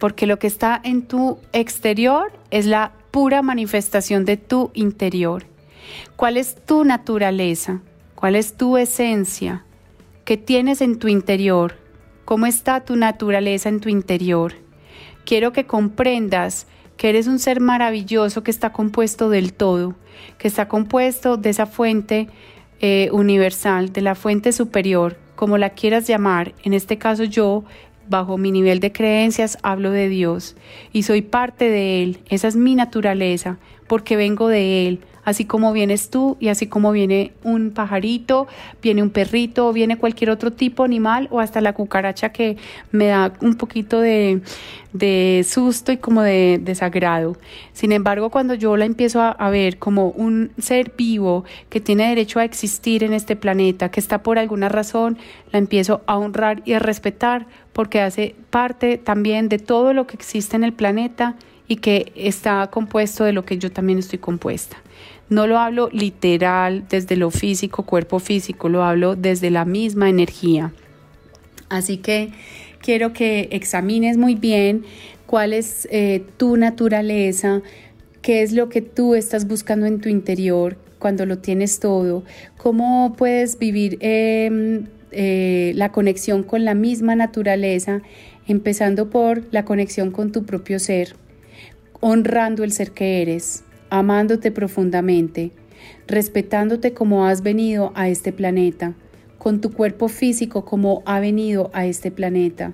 porque 0.00 0.26
lo 0.26 0.40
que 0.40 0.48
está 0.48 0.80
en 0.82 1.02
tu 1.02 1.38
exterior 1.52 2.32
es 2.50 2.66
la 2.66 2.90
pura 3.12 3.40
manifestación 3.40 4.24
de 4.24 4.36
tu 4.36 4.72
interior. 4.74 5.53
¿Cuál 6.16 6.36
es 6.36 6.56
tu 6.64 6.84
naturaleza? 6.84 7.80
¿Cuál 8.14 8.36
es 8.36 8.56
tu 8.56 8.76
esencia? 8.76 9.64
¿Qué 10.24 10.36
tienes 10.36 10.80
en 10.80 10.98
tu 10.98 11.08
interior? 11.08 11.76
¿Cómo 12.24 12.46
está 12.46 12.84
tu 12.84 12.96
naturaleza 12.96 13.68
en 13.68 13.80
tu 13.80 13.88
interior? 13.88 14.54
Quiero 15.24 15.52
que 15.52 15.66
comprendas 15.66 16.66
que 16.96 17.08
eres 17.08 17.26
un 17.26 17.38
ser 17.38 17.60
maravilloso 17.60 18.42
que 18.42 18.50
está 18.50 18.72
compuesto 18.72 19.28
del 19.28 19.52
todo, 19.52 19.94
que 20.38 20.48
está 20.48 20.68
compuesto 20.68 21.36
de 21.36 21.50
esa 21.50 21.66
fuente 21.66 22.28
eh, 22.80 23.08
universal, 23.12 23.92
de 23.92 24.00
la 24.00 24.14
fuente 24.14 24.52
superior, 24.52 25.18
como 25.34 25.58
la 25.58 25.70
quieras 25.70 26.06
llamar. 26.06 26.54
En 26.62 26.72
este 26.72 26.98
caso 26.98 27.24
yo, 27.24 27.64
bajo 28.08 28.38
mi 28.38 28.52
nivel 28.52 28.80
de 28.80 28.92
creencias, 28.92 29.58
hablo 29.62 29.90
de 29.90 30.08
Dios 30.08 30.56
y 30.92 31.02
soy 31.02 31.22
parte 31.22 31.68
de 31.68 32.02
Él. 32.02 32.20
Esa 32.28 32.48
es 32.48 32.56
mi 32.56 32.74
naturaleza, 32.74 33.58
porque 33.86 34.16
vengo 34.16 34.48
de 34.48 34.88
Él, 34.88 35.00
así 35.24 35.44
como 35.44 35.72
vienes 35.72 36.10
tú 36.10 36.36
y 36.40 36.48
así 36.48 36.66
como 36.66 36.92
viene 36.92 37.32
un 37.42 37.70
pajarito, 37.70 38.46
viene 38.82 39.02
un 39.02 39.10
perrito, 39.10 39.72
viene 39.72 39.96
cualquier 39.96 40.30
otro 40.30 40.52
tipo 40.52 40.84
animal 40.84 41.28
o 41.30 41.40
hasta 41.40 41.60
la 41.60 41.72
cucaracha 41.72 42.30
que 42.30 42.56
me 42.92 43.06
da 43.06 43.32
un 43.40 43.56
poquito 43.56 44.00
de, 44.00 44.42
susto 45.46 45.92
y 45.92 45.96
como 45.96 46.22
de 46.22 46.60
desagrado. 46.62 47.36
Sin 47.72 47.92
embargo, 47.92 48.30
cuando 48.30 48.54
yo 48.54 48.76
la 48.76 48.84
empiezo 48.84 49.20
a, 49.20 49.30
a 49.30 49.50
ver 49.50 49.78
como 49.78 50.08
un 50.08 50.52
ser 50.58 50.92
vivo 50.96 51.44
que 51.68 51.80
tiene 51.80 52.08
derecho 52.08 52.38
a 52.38 52.44
existir 52.44 53.02
en 53.02 53.12
este 53.12 53.36
planeta, 53.36 53.90
que 53.90 54.00
está 54.00 54.22
por 54.22 54.38
alguna 54.38 54.68
razón, 54.68 55.18
la 55.52 55.58
empiezo 55.58 56.02
a 56.06 56.18
honrar 56.18 56.62
y 56.64 56.74
a 56.74 56.78
respetar 56.78 57.46
porque 57.72 58.00
hace 58.00 58.36
parte 58.50 58.98
también 58.98 59.48
de 59.48 59.58
todo 59.58 59.92
lo 59.92 60.06
que 60.06 60.16
existe 60.16 60.56
en 60.56 60.64
el 60.64 60.72
planeta 60.72 61.34
y 61.66 61.76
que 61.76 62.12
está 62.14 62.66
compuesto 62.70 63.24
de 63.24 63.32
lo 63.32 63.44
que 63.44 63.58
yo 63.58 63.70
también 63.72 63.98
estoy 63.98 64.18
compuesta. 64.18 64.76
No 65.28 65.46
lo 65.46 65.58
hablo 65.58 65.88
literal 65.92 66.84
desde 66.88 67.16
lo 67.16 67.30
físico, 67.30 67.84
cuerpo 67.84 68.18
físico, 68.18 68.68
lo 68.68 68.84
hablo 68.84 69.16
desde 69.16 69.50
la 69.50 69.64
misma 69.64 70.08
energía. 70.08 70.72
Así 71.68 71.96
que 71.96 72.30
quiero 72.80 73.12
que 73.12 73.48
examines 73.50 74.16
muy 74.16 74.34
bien 74.34 74.84
cuál 75.26 75.52
es 75.52 75.88
eh, 75.90 76.22
tu 76.36 76.56
naturaleza, 76.56 77.62
qué 78.20 78.42
es 78.42 78.52
lo 78.52 78.68
que 78.68 78.82
tú 78.82 79.14
estás 79.14 79.46
buscando 79.48 79.86
en 79.86 80.00
tu 80.00 80.08
interior 80.08 80.76
cuando 80.98 81.26
lo 81.26 81.38
tienes 81.38 81.80
todo, 81.80 82.24
cómo 82.56 83.14
puedes 83.16 83.58
vivir 83.58 83.98
em, 84.00 84.86
eh, 85.10 85.72
la 85.74 85.92
conexión 85.92 86.42
con 86.42 86.64
la 86.64 86.74
misma 86.74 87.14
naturaleza, 87.14 88.00
empezando 88.46 89.10
por 89.10 89.42
la 89.50 89.64
conexión 89.64 90.10
con 90.10 90.32
tu 90.32 90.44
propio 90.44 90.78
ser, 90.78 91.16
honrando 92.00 92.64
el 92.64 92.72
ser 92.72 92.92
que 92.92 93.20
eres, 93.20 93.64
amándote 93.90 94.50
profundamente, 94.50 95.52
respetándote 96.06 96.92
como 96.92 97.26
has 97.26 97.42
venido 97.42 97.92
a 97.94 98.08
este 98.08 98.32
planeta, 98.32 98.94
con 99.38 99.60
tu 99.60 99.72
cuerpo 99.72 100.08
físico 100.08 100.64
como 100.64 101.02
ha 101.04 101.20
venido 101.20 101.70
a 101.74 101.86
este 101.86 102.10
planeta, 102.10 102.72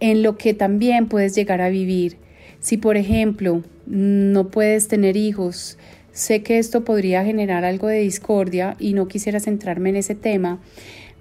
en 0.00 0.22
lo 0.22 0.36
que 0.36 0.54
también 0.54 1.08
puedes 1.08 1.34
llegar 1.34 1.60
a 1.60 1.68
vivir. 1.68 2.16
Si 2.60 2.76
por 2.76 2.96
ejemplo 2.96 3.62
no 3.86 4.48
puedes 4.48 4.88
tener 4.88 5.16
hijos, 5.16 5.78
sé 6.12 6.42
que 6.42 6.58
esto 6.58 6.84
podría 6.84 7.24
generar 7.24 7.64
algo 7.64 7.88
de 7.88 7.98
discordia 7.98 8.76
y 8.78 8.94
no 8.94 9.08
quisiera 9.08 9.40
centrarme 9.40 9.90
en 9.90 9.96
ese 9.96 10.14
tema, 10.14 10.60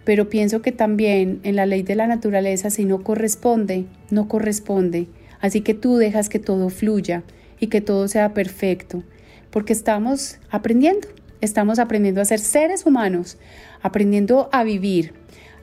pero 0.06 0.30
pienso 0.30 0.62
que 0.62 0.72
también 0.72 1.40
en 1.44 1.56
la 1.56 1.66
ley 1.66 1.84
de 1.84 1.96
la 1.96 2.08
naturaleza 2.08 2.70
si 2.70 2.86
no 2.86 3.04
corresponde, 3.04 3.86
no 4.10 4.28
corresponde. 4.28 5.08
Así 5.40 5.62
que 5.62 5.74
tú 5.74 5.98
dejas 5.98 6.30
que 6.30 6.40
todo 6.40 6.70
fluya 6.70 7.24
y 7.64 7.68
que 7.68 7.80
todo 7.80 8.10
sea 8.10 8.34
perfecto 8.34 9.04
porque 9.54 9.72
estamos 9.72 10.40
aprendiendo, 10.50 11.08
estamos 11.40 11.78
aprendiendo 11.78 12.20
a 12.20 12.26
ser 12.26 12.40
seres 12.40 12.88
humanos, 12.88 13.38
aprendiendo 13.84 14.50
a 14.52 14.64
vivir, 14.64 15.14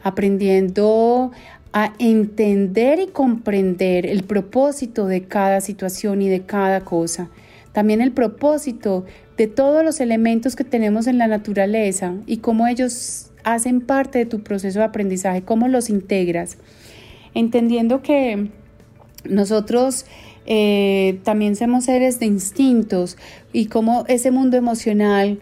aprendiendo 0.05 1.33
a 1.73 1.93
entender 1.99 3.01
y 3.01 3.09
comprender 3.09 4.07
el 4.07 4.23
propósito 4.23 5.07
de 5.07 5.25
cada 5.25 5.61
situación 5.61 6.23
y 6.23 6.29
de 6.29 6.43
cada 6.43 6.83
cosa. 6.83 7.31
También 7.73 8.01
el 8.01 8.13
propósito 8.13 9.05
de 9.37 9.49
todos 9.49 9.85
los 9.85 9.99
elementos 9.99 10.55
que 10.55 10.65
tenemos 10.65 11.09
en 11.09 11.19
la 11.19 11.27
naturaleza 11.27 12.15
y 12.27 12.37
cómo 12.37 12.69
ellos 12.69 13.33
hacen 13.43 13.81
parte 13.81 14.21
de 14.21 14.27
tu 14.27 14.45
proceso 14.45 14.79
de 14.79 14.85
aprendizaje, 14.85 15.43
cómo 15.43 15.67
los 15.67 15.91
integras. 15.91 16.59
Entendiendo 17.35 18.03
que 18.03 18.51
nosotros 19.25 20.07
eh, 20.47 21.21
también 21.23 21.57
somos 21.57 21.85
seres 21.85 22.19
de 22.19 22.27
instintos 22.27 23.17
y 23.53 23.67
como 23.67 24.05
ese 24.09 24.31
mundo 24.31 24.57
emocional 24.57 25.39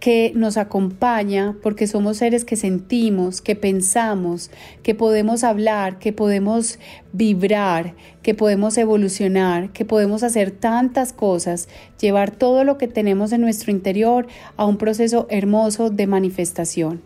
que 0.00 0.32
nos 0.34 0.56
acompaña 0.56 1.56
porque 1.62 1.86
somos 1.86 2.16
seres 2.16 2.44
que 2.46 2.56
sentimos, 2.56 3.42
que 3.42 3.54
pensamos, 3.54 4.50
que 4.82 4.94
podemos 4.94 5.44
hablar, 5.44 5.98
que 5.98 6.12
podemos 6.12 6.78
vibrar, 7.12 7.94
que 8.22 8.34
podemos 8.34 8.78
evolucionar, 8.78 9.70
que 9.72 9.84
podemos 9.84 10.22
hacer 10.22 10.50
tantas 10.50 11.12
cosas, 11.12 11.68
llevar 12.00 12.30
todo 12.30 12.64
lo 12.64 12.78
que 12.78 12.88
tenemos 12.88 13.32
en 13.32 13.42
nuestro 13.42 13.70
interior 13.70 14.26
a 14.56 14.64
un 14.64 14.78
proceso 14.78 15.26
hermoso 15.28 15.90
de 15.90 16.06
manifestación. 16.06 17.02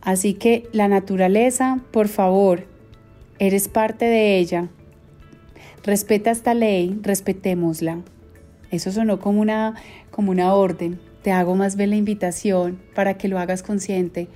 Así 0.00 0.34
que 0.34 0.68
la 0.72 0.88
naturaleza, 0.88 1.78
por 1.92 2.08
favor, 2.08 2.66
eres 3.38 3.68
parte 3.68 4.06
de 4.06 4.38
ella, 4.38 4.68
respeta 5.82 6.30
esta 6.30 6.54
ley, 6.54 6.98
respetémosla. 7.02 8.02
Eso 8.70 8.90
sonó 8.90 9.20
como 9.20 9.40
una, 9.40 9.74
como 10.10 10.30
una 10.30 10.54
orden. 10.54 10.98
Te 11.22 11.32
hago 11.32 11.54
más 11.54 11.76
bien 11.76 11.90
la 11.90 11.96
invitación 11.96 12.80
para 12.94 13.18
que 13.18 13.28
lo 13.28 13.38
hagas 13.38 13.62
consciente. 13.62 14.28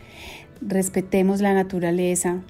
Respetemos 0.60 1.40
la 1.40 1.54
naturaleza, 1.54 2.42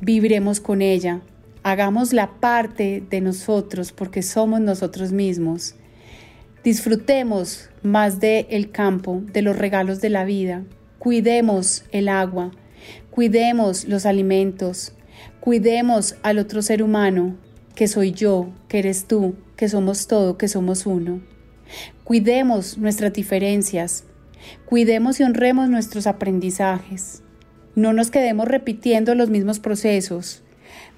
vibremos 0.00 0.60
con 0.60 0.82
ella, 0.82 1.20
hagamos 1.62 2.12
la 2.12 2.32
parte 2.40 3.02
de 3.08 3.20
nosotros 3.20 3.92
porque 3.92 4.22
somos 4.22 4.60
nosotros 4.60 5.12
mismos. 5.12 5.74
Disfrutemos 6.64 7.70
más 7.82 8.18
del 8.18 8.46
el 8.50 8.70
campo, 8.70 9.22
de 9.32 9.42
los 9.42 9.56
regalos 9.56 10.00
de 10.00 10.10
la 10.10 10.24
vida. 10.24 10.64
Cuidemos 10.98 11.84
el 11.92 12.08
agua, 12.08 12.50
cuidemos 13.10 13.84
los 13.84 14.04
alimentos, 14.04 14.94
cuidemos 15.40 16.16
al 16.22 16.38
otro 16.38 16.62
ser 16.62 16.82
humano, 16.82 17.36
que 17.76 17.86
soy 17.88 18.10
yo, 18.10 18.48
que 18.68 18.80
eres 18.80 19.04
tú, 19.04 19.36
que 19.54 19.68
somos 19.68 20.08
todo, 20.08 20.38
que 20.38 20.48
somos 20.48 20.86
uno. 20.86 21.20
Cuidemos 22.04 22.78
nuestras 22.78 23.12
diferencias, 23.12 24.04
cuidemos 24.64 25.20
y 25.20 25.24
honremos 25.24 25.68
nuestros 25.68 26.06
aprendizajes. 26.06 27.22
No 27.74 27.92
nos 27.92 28.10
quedemos 28.10 28.48
repitiendo 28.48 29.14
los 29.14 29.28
mismos 29.28 29.60
procesos. 29.60 30.42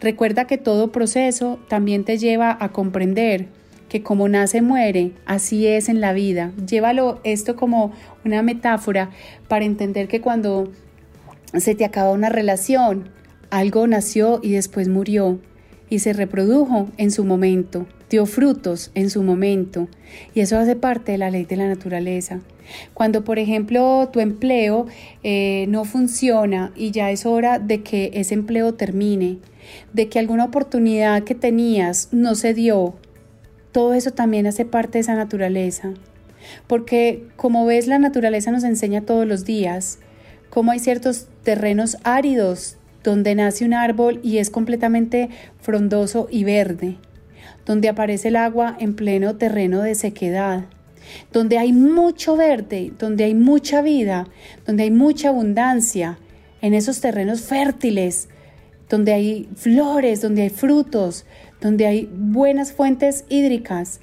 Recuerda 0.00 0.46
que 0.46 0.56
todo 0.56 0.92
proceso 0.92 1.58
también 1.68 2.04
te 2.04 2.16
lleva 2.16 2.56
a 2.60 2.70
comprender 2.70 3.48
que 3.88 4.04
como 4.04 4.28
nace 4.28 4.62
muere, 4.62 5.12
así 5.26 5.66
es 5.66 5.88
en 5.88 6.00
la 6.00 6.12
vida. 6.12 6.52
Llévalo 6.64 7.20
esto 7.24 7.56
como 7.56 7.92
una 8.24 8.42
metáfora 8.42 9.10
para 9.48 9.64
entender 9.64 10.06
que 10.06 10.20
cuando 10.20 10.70
se 11.54 11.74
te 11.74 11.84
acaba 11.84 12.12
una 12.12 12.28
relación, 12.28 13.08
algo 13.50 13.86
nació 13.88 14.38
y 14.44 14.52
después 14.52 14.88
murió 14.88 15.40
y 15.90 16.00
se 16.00 16.12
reprodujo 16.12 16.88
en 16.96 17.10
su 17.10 17.24
momento, 17.24 17.86
dio 18.10 18.26
frutos 18.26 18.90
en 18.94 19.10
su 19.10 19.22
momento 19.22 19.88
y 20.34 20.40
eso 20.40 20.58
hace 20.58 20.76
parte 20.76 21.12
de 21.12 21.18
la 21.18 21.30
ley 21.30 21.44
de 21.44 21.56
la 21.56 21.68
naturaleza. 21.68 22.40
Cuando, 22.94 23.24
por 23.24 23.38
ejemplo, 23.38 24.08
tu 24.12 24.20
empleo 24.20 24.86
eh, 25.22 25.66
no 25.68 25.84
funciona 25.84 26.72
y 26.76 26.90
ya 26.90 27.10
es 27.10 27.24
hora 27.24 27.58
de 27.58 27.82
que 27.82 28.10
ese 28.14 28.34
empleo 28.34 28.74
termine, 28.74 29.38
de 29.92 30.08
que 30.08 30.18
alguna 30.18 30.44
oportunidad 30.44 31.24
que 31.24 31.34
tenías 31.34 32.08
no 32.12 32.34
se 32.34 32.54
dio, 32.54 32.94
todo 33.72 33.94
eso 33.94 34.10
también 34.10 34.46
hace 34.46 34.64
parte 34.64 34.98
de 34.98 35.00
esa 35.00 35.14
naturaleza. 35.14 35.94
Porque 36.66 37.24
como 37.36 37.66
ves, 37.66 37.86
la 37.86 37.98
naturaleza 37.98 38.50
nos 38.50 38.64
enseña 38.64 39.02
todos 39.02 39.26
los 39.26 39.44
días 39.44 39.98
cómo 40.50 40.72
hay 40.72 40.78
ciertos 40.78 41.28
terrenos 41.42 41.98
áridos 42.04 42.77
donde 43.08 43.34
nace 43.34 43.64
un 43.64 43.72
árbol 43.72 44.20
y 44.22 44.36
es 44.36 44.50
completamente 44.50 45.30
frondoso 45.62 46.28
y 46.30 46.44
verde, 46.44 46.98
donde 47.64 47.88
aparece 47.88 48.28
el 48.28 48.36
agua 48.36 48.76
en 48.78 48.94
pleno 48.94 49.36
terreno 49.36 49.80
de 49.80 49.94
sequedad, 49.94 50.66
donde 51.32 51.56
hay 51.56 51.72
mucho 51.72 52.36
verde, 52.36 52.92
donde 52.98 53.24
hay 53.24 53.34
mucha 53.34 53.80
vida, 53.80 54.26
donde 54.66 54.82
hay 54.82 54.90
mucha 54.90 55.30
abundancia, 55.30 56.18
en 56.60 56.74
esos 56.74 57.00
terrenos 57.00 57.40
fértiles, 57.40 58.28
donde 58.90 59.14
hay 59.14 59.48
flores, 59.56 60.20
donde 60.20 60.42
hay 60.42 60.50
frutos, 60.50 61.24
donde 61.62 61.86
hay 61.86 62.10
buenas 62.12 62.72
fuentes 62.72 63.24
hídricas, 63.30 64.00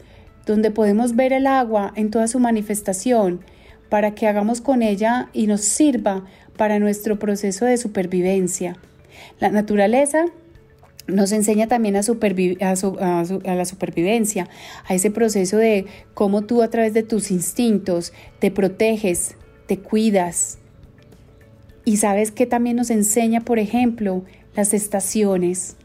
donde 0.48 0.72
podemos 0.72 1.16
ver 1.16 1.32
el 1.32 1.46
agua 1.46 1.94
en 1.96 2.10
toda 2.10 2.28
su 2.28 2.40
manifestación, 2.40 3.42
para 3.88 4.16
que 4.16 4.28
hagamos 4.28 4.62
con 4.62 4.82
ella 4.82 5.30
y 5.32 5.46
nos 5.46 5.62
sirva 5.62 6.26
para 6.58 6.80
nuestro 6.80 7.20
proceso 7.20 7.66
de 7.66 7.78
supervivencia. 7.78 8.78
La 9.40 9.50
naturaleza 9.50 10.26
nos 11.08 11.32
enseña 11.32 11.68
también 11.68 11.96
a, 11.96 12.00
la 12.00 13.66
supervivencia, 13.66 14.50
a 14.88 14.94
ese 14.94 15.12
proceso 15.12 15.58
de 15.58 15.86
cómo 16.14 16.44
tú 16.44 16.64
a 16.64 16.70
través 16.70 16.94
de 16.94 17.04
tus 17.04 17.32
instintos 17.32 18.14
te 18.40 18.52
proteges, 18.52 19.36
te 19.68 19.80
cuidas. 19.80 20.58
Y 21.84 21.98
sabes 21.98 22.32
que 22.32 22.48
también 22.48 22.78
nos 22.78 22.90
enseña, 22.90 23.42
por 23.42 23.60
ejemplo, 23.60 24.24
las 24.56 24.74
estaciones. 24.74 25.76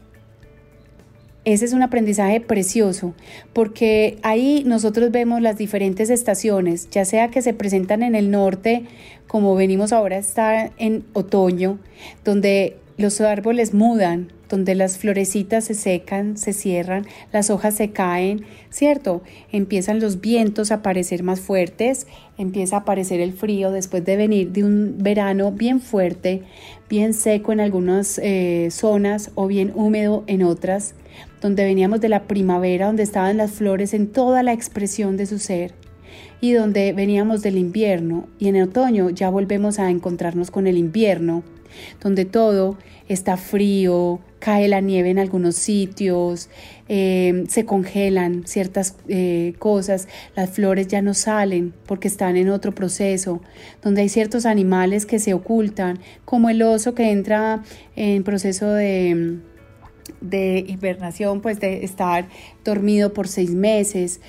Ese 1.43 1.65
es 1.65 1.73
un 1.73 1.81
aprendizaje 1.81 2.39
precioso 2.39 3.15
porque 3.51 4.17
ahí 4.21 4.63
nosotros 4.65 5.09
vemos 5.09 5.41
las 5.41 5.57
diferentes 5.57 6.11
estaciones, 6.11 6.87
ya 6.91 7.03
sea 7.03 7.29
que 7.29 7.41
se 7.41 7.53
presentan 7.53 8.03
en 8.03 8.13
el 8.13 8.29
norte, 8.29 8.85
como 9.27 9.55
venimos 9.55 9.91
ahora 9.91 10.17
a 10.17 10.19
estar 10.19 10.71
en 10.77 11.03
otoño, 11.13 11.79
donde 12.23 12.77
los 13.01 13.19
árboles 13.21 13.73
mudan, 13.73 14.31
donde 14.49 14.75
las 14.75 14.97
florecitas 14.97 15.65
se 15.65 15.73
secan, 15.73 16.37
se 16.37 16.53
cierran, 16.53 17.05
las 17.31 17.49
hojas 17.49 17.75
se 17.75 17.91
caen, 17.91 18.45
¿cierto? 18.69 19.21
Empiezan 19.51 19.99
los 19.99 20.21
vientos 20.21 20.71
a 20.71 20.75
aparecer 20.75 21.23
más 21.23 21.39
fuertes, 21.39 22.07
empieza 22.37 22.77
a 22.77 22.79
aparecer 22.79 23.19
el 23.19 23.33
frío 23.33 23.71
después 23.71 24.03
de 24.05 24.17
venir 24.17 24.51
de 24.51 24.63
un 24.63 24.95
verano 24.99 25.51
bien 25.51 25.79
fuerte, 25.79 26.43
bien 26.89 27.13
seco 27.13 27.51
en 27.51 27.61
algunas 27.61 28.19
eh, 28.19 28.69
zonas 28.71 29.31
o 29.35 29.47
bien 29.47 29.71
húmedo 29.73 30.23
en 30.27 30.43
otras, 30.43 30.95
donde 31.41 31.65
veníamos 31.65 32.01
de 32.01 32.09
la 32.09 32.23
primavera, 32.23 32.87
donde 32.87 33.03
estaban 33.03 33.37
las 33.37 33.51
flores 33.51 33.93
en 33.93 34.07
toda 34.07 34.43
la 34.43 34.53
expresión 34.53 35.17
de 35.17 35.25
su 35.25 35.39
ser 35.39 35.73
y 36.41 36.53
donde 36.53 36.91
veníamos 36.91 37.41
del 37.41 37.57
invierno 37.57 38.27
y 38.39 38.47
en 38.47 38.61
otoño 38.61 39.09
ya 39.11 39.29
volvemos 39.29 39.79
a 39.79 39.89
encontrarnos 39.89 40.51
con 40.51 40.67
el 40.67 40.77
invierno, 40.77 41.43
donde 42.01 42.25
todo 42.25 42.77
está 43.07 43.37
frío, 43.37 44.19
cae 44.39 44.67
la 44.67 44.81
nieve 44.81 45.09
en 45.09 45.19
algunos 45.19 45.55
sitios, 45.55 46.49
eh, 46.87 47.43
se 47.47 47.65
congelan 47.65 48.47
ciertas 48.47 48.95
eh, 49.07 49.53
cosas, 49.59 50.07
las 50.35 50.49
flores 50.49 50.87
ya 50.87 51.01
no 51.01 51.13
salen 51.13 51.73
porque 51.85 52.07
están 52.07 52.37
en 52.37 52.49
otro 52.49 52.73
proceso, 52.73 53.41
donde 53.81 54.01
hay 54.01 54.09
ciertos 54.09 54.45
animales 54.45 55.05
que 55.05 55.19
se 55.19 55.33
ocultan, 55.33 55.99
como 56.25 56.49
el 56.49 56.61
oso 56.61 56.95
que 56.95 57.11
entra 57.11 57.63
en 57.95 58.23
proceso 58.23 58.71
de 58.71 59.39
de 60.19 60.63
hibernación, 60.67 61.41
pues 61.41 61.59
de 61.59 61.83
estar 61.83 62.27
dormido 62.63 63.13
por 63.13 63.27
seis 63.27 63.51
meses. 63.51 64.21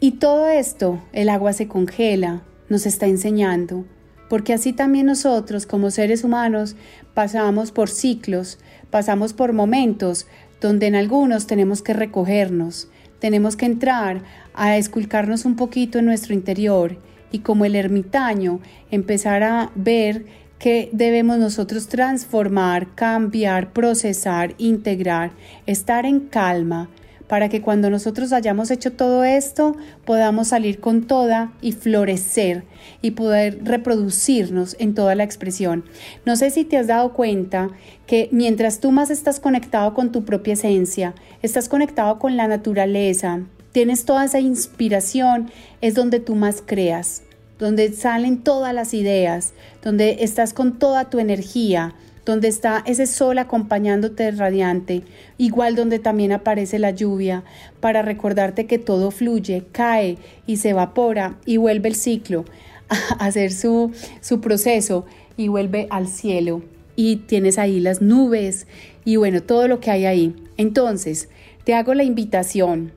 Y 0.00 0.12
todo 0.12 0.48
esto, 0.48 1.02
el 1.12 1.28
agua 1.28 1.52
se 1.52 1.68
congela, 1.68 2.42
nos 2.68 2.86
está 2.86 3.06
enseñando 3.06 3.84
porque 4.28 4.52
así 4.52 4.72
también 4.72 5.06
nosotros 5.06 5.66
como 5.66 5.90
seres 5.90 6.24
humanos 6.24 6.76
pasamos 7.14 7.72
por 7.72 7.88
ciclos, 7.88 8.58
pasamos 8.90 9.32
por 9.32 9.52
momentos 9.52 10.26
donde 10.60 10.86
en 10.86 10.94
algunos 10.94 11.46
tenemos 11.46 11.82
que 11.82 11.92
recogernos, 11.92 12.88
tenemos 13.20 13.56
que 13.56 13.66
entrar 13.66 14.22
a 14.54 14.76
esculcarnos 14.76 15.44
un 15.44 15.56
poquito 15.56 15.98
en 15.98 16.06
nuestro 16.06 16.34
interior 16.34 16.96
y 17.30 17.40
como 17.40 17.64
el 17.64 17.76
ermitaño 17.76 18.60
empezar 18.90 19.42
a 19.42 19.70
ver 19.74 20.24
que 20.58 20.90
debemos 20.92 21.38
nosotros 21.38 21.88
transformar, 21.88 22.94
cambiar, 22.94 23.72
procesar, 23.72 24.54
integrar, 24.58 25.30
estar 25.66 26.04
en 26.04 26.20
calma, 26.20 26.88
para 27.28 27.48
que 27.48 27.62
cuando 27.62 27.90
nosotros 27.90 28.32
hayamos 28.32 28.70
hecho 28.70 28.92
todo 28.92 29.22
esto 29.22 29.76
podamos 30.04 30.48
salir 30.48 30.80
con 30.80 31.06
toda 31.06 31.52
y 31.60 31.72
florecer 31.72 32.64
y 33.02 33.12
poder 33.12 33.60
reproducirnos 33.64 34.76
en 34.78 34.94
toda 34.94 35.14
la 35.14 35.24
expresión. 35.24 35.84
No 36.24 36.36
sé 36.36 36.50
si 36.50 36.64
te 36.64 36.78
has 36.78 36.86
dado 36.86 37.12
cuenta 37.12 37.70
que 38.06 38.28
mientras 38.32 38.80
tú 38.80 38.90
más 38.90 39.10
estás 39.10 39.40
conectado 39.40 39.94
con 39.94 40.10
tu 40.10 40.24
propia 40.24 40.54
esencia, 40.54 41.14
estás 41.42 41.68
conectado 41.68 42.18
con 42.18 42.36
la 42.36 42.48
naturaleza, 42.48 43.42
tienes 43.72 44.04
toda 44.04 44.24
esa 44.24 44.40
inspiración, 44.40 45.50
es 45.80 45.94
donde 45.94 46.20
tú 46.20 46.34
más 46.34 46.62
creas, 46.64 47.22
donde 47.58 47.92
salen 47.92 48.38
todas 48.38 48.74
las 48.74 48.94
ideas, 48.94 49.52
donde 49.82 50.18
estás 50.20 50.54
con 50.54 50.78
toda 50.78 51.10
tu 51.10 51.18
energía, 51.18 51.94
donde 52.28 52.48
está 52.48 52.82
ese 52.84 53.06
sol 53.06 53.38
acompañándote 53.38 54.30
radiante, 54.32 55.02
igual 55.38 55.74
donde 55.74 55.98
también 55.98 56.32
aparece 56.32 56.78
la 56.78 56.90
lluvia, 56.90 57.42
para 57.80 58.02
recordarte 58.02 58.66
que 58.66 58.78
todo 58.78 59.10
fluye, 59.10 59.64
cae 59.72 60.18
y 60.46 60.58
se 60.58 60.68
evapora 60.68 61.38
y 61.46 61.56
vuelve 61.56 61.88
el 61.88 61.94
ciclo 61.94 62.44
a 63.18 63.24
hacer 63.24 63.50
su, 63.50 63.92
su 64.20 64.42
proceso 64.42 65.06
y 65.38 65.48
vuelve 65.48 65.86
al 65.88 66.06
cielo. 66.06 66.60
Y 66.96 67.16
tienes 67.16 67.56
ahí 67.56 67.80
las 67.80 68.02
nubes 68.02 68.66
y 69.06 69.16
bueno, 69.16 69.42
todo 69.42 69.66
lo 69.66 69.80
que 69.80 69.90
hay 69.90 70.04
ahí. 70.04 70.36
Entonces, 70.58 71.30
te 71.64 71.72
hago 71.72 71.94
la 71.94 72.04
invitación. 72.04 72.92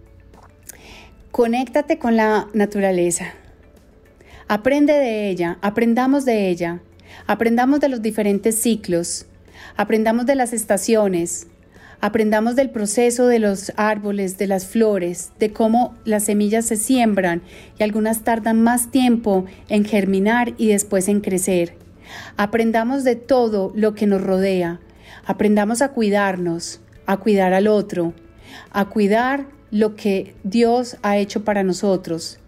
Conéctate 1.31 1.97
con 1.97 2.17
la 2.17 2.49
naturaleza. 2.53 3.33
Aprende 4.49 4.91
de 4.91 5.29
ella, 5.29 5.57
aprendamos 5.61 6.25
de 6.25 6.49
ella. 6.49 6.81
Aprendamos 7.31 7.79
de 7.79 7.87
los 7.87 8.01
diferentes 8.01 8.61
ciclos, 8.61 9.25
aprendamos 9.77 10.25
de 10.25 10.35
las 10.35 10.51
estaciones, 10.51 11.47
aprendamos 12.01 12.57
del 12.57 12.71
proceso 12.71 13.25
de 13.25 13.39
los 13.39 13.71
árboles, 13.77 14.37
de 14.37 14.47
las 14.47 14.67
flores, 14.67 15.31
de 15.39 15.53
cómo 15.53 15.95
las 16.03 16.25
semillas 16.25 16.65
se 16.65 16.75
siembran 16.75 17.41
y 17.79 17.83
algunas 17.83 18.25
tardan 18.25 18.61
más 18.61 18.91
tiempo 18.91 19.45
en 19.69 19.85
germinar 19.85 20.55
y 20.57 20.67
después 20.67 21.07
en 21.07 21.21
crecer. 21.21 21.77
Aprendamos 22.35 23.05
de 23.05 23.15
todo 23.15 23.71
lo 23.75 23.95
que 23.95 24.07
nos 24.07 24.21
rodea, 24.21 24.81
aprendamos 25.25 25.81
a 25.81 25.93
cuidarnos, 25.93 26.81
a 27.05 27.15
cuidar 27.15 27.53
al 27.53 27.67
otro, 27.67 28.13
a 28.71 28.89
cuidar 28.89 29.45
lo 29.71 29.95
que 29.95 30.35
Dios 30.43 30.97
ha 31.01 31.15
hecho 31.15 31.45
para 31.45 31.63
nosotros. 31.63 32.39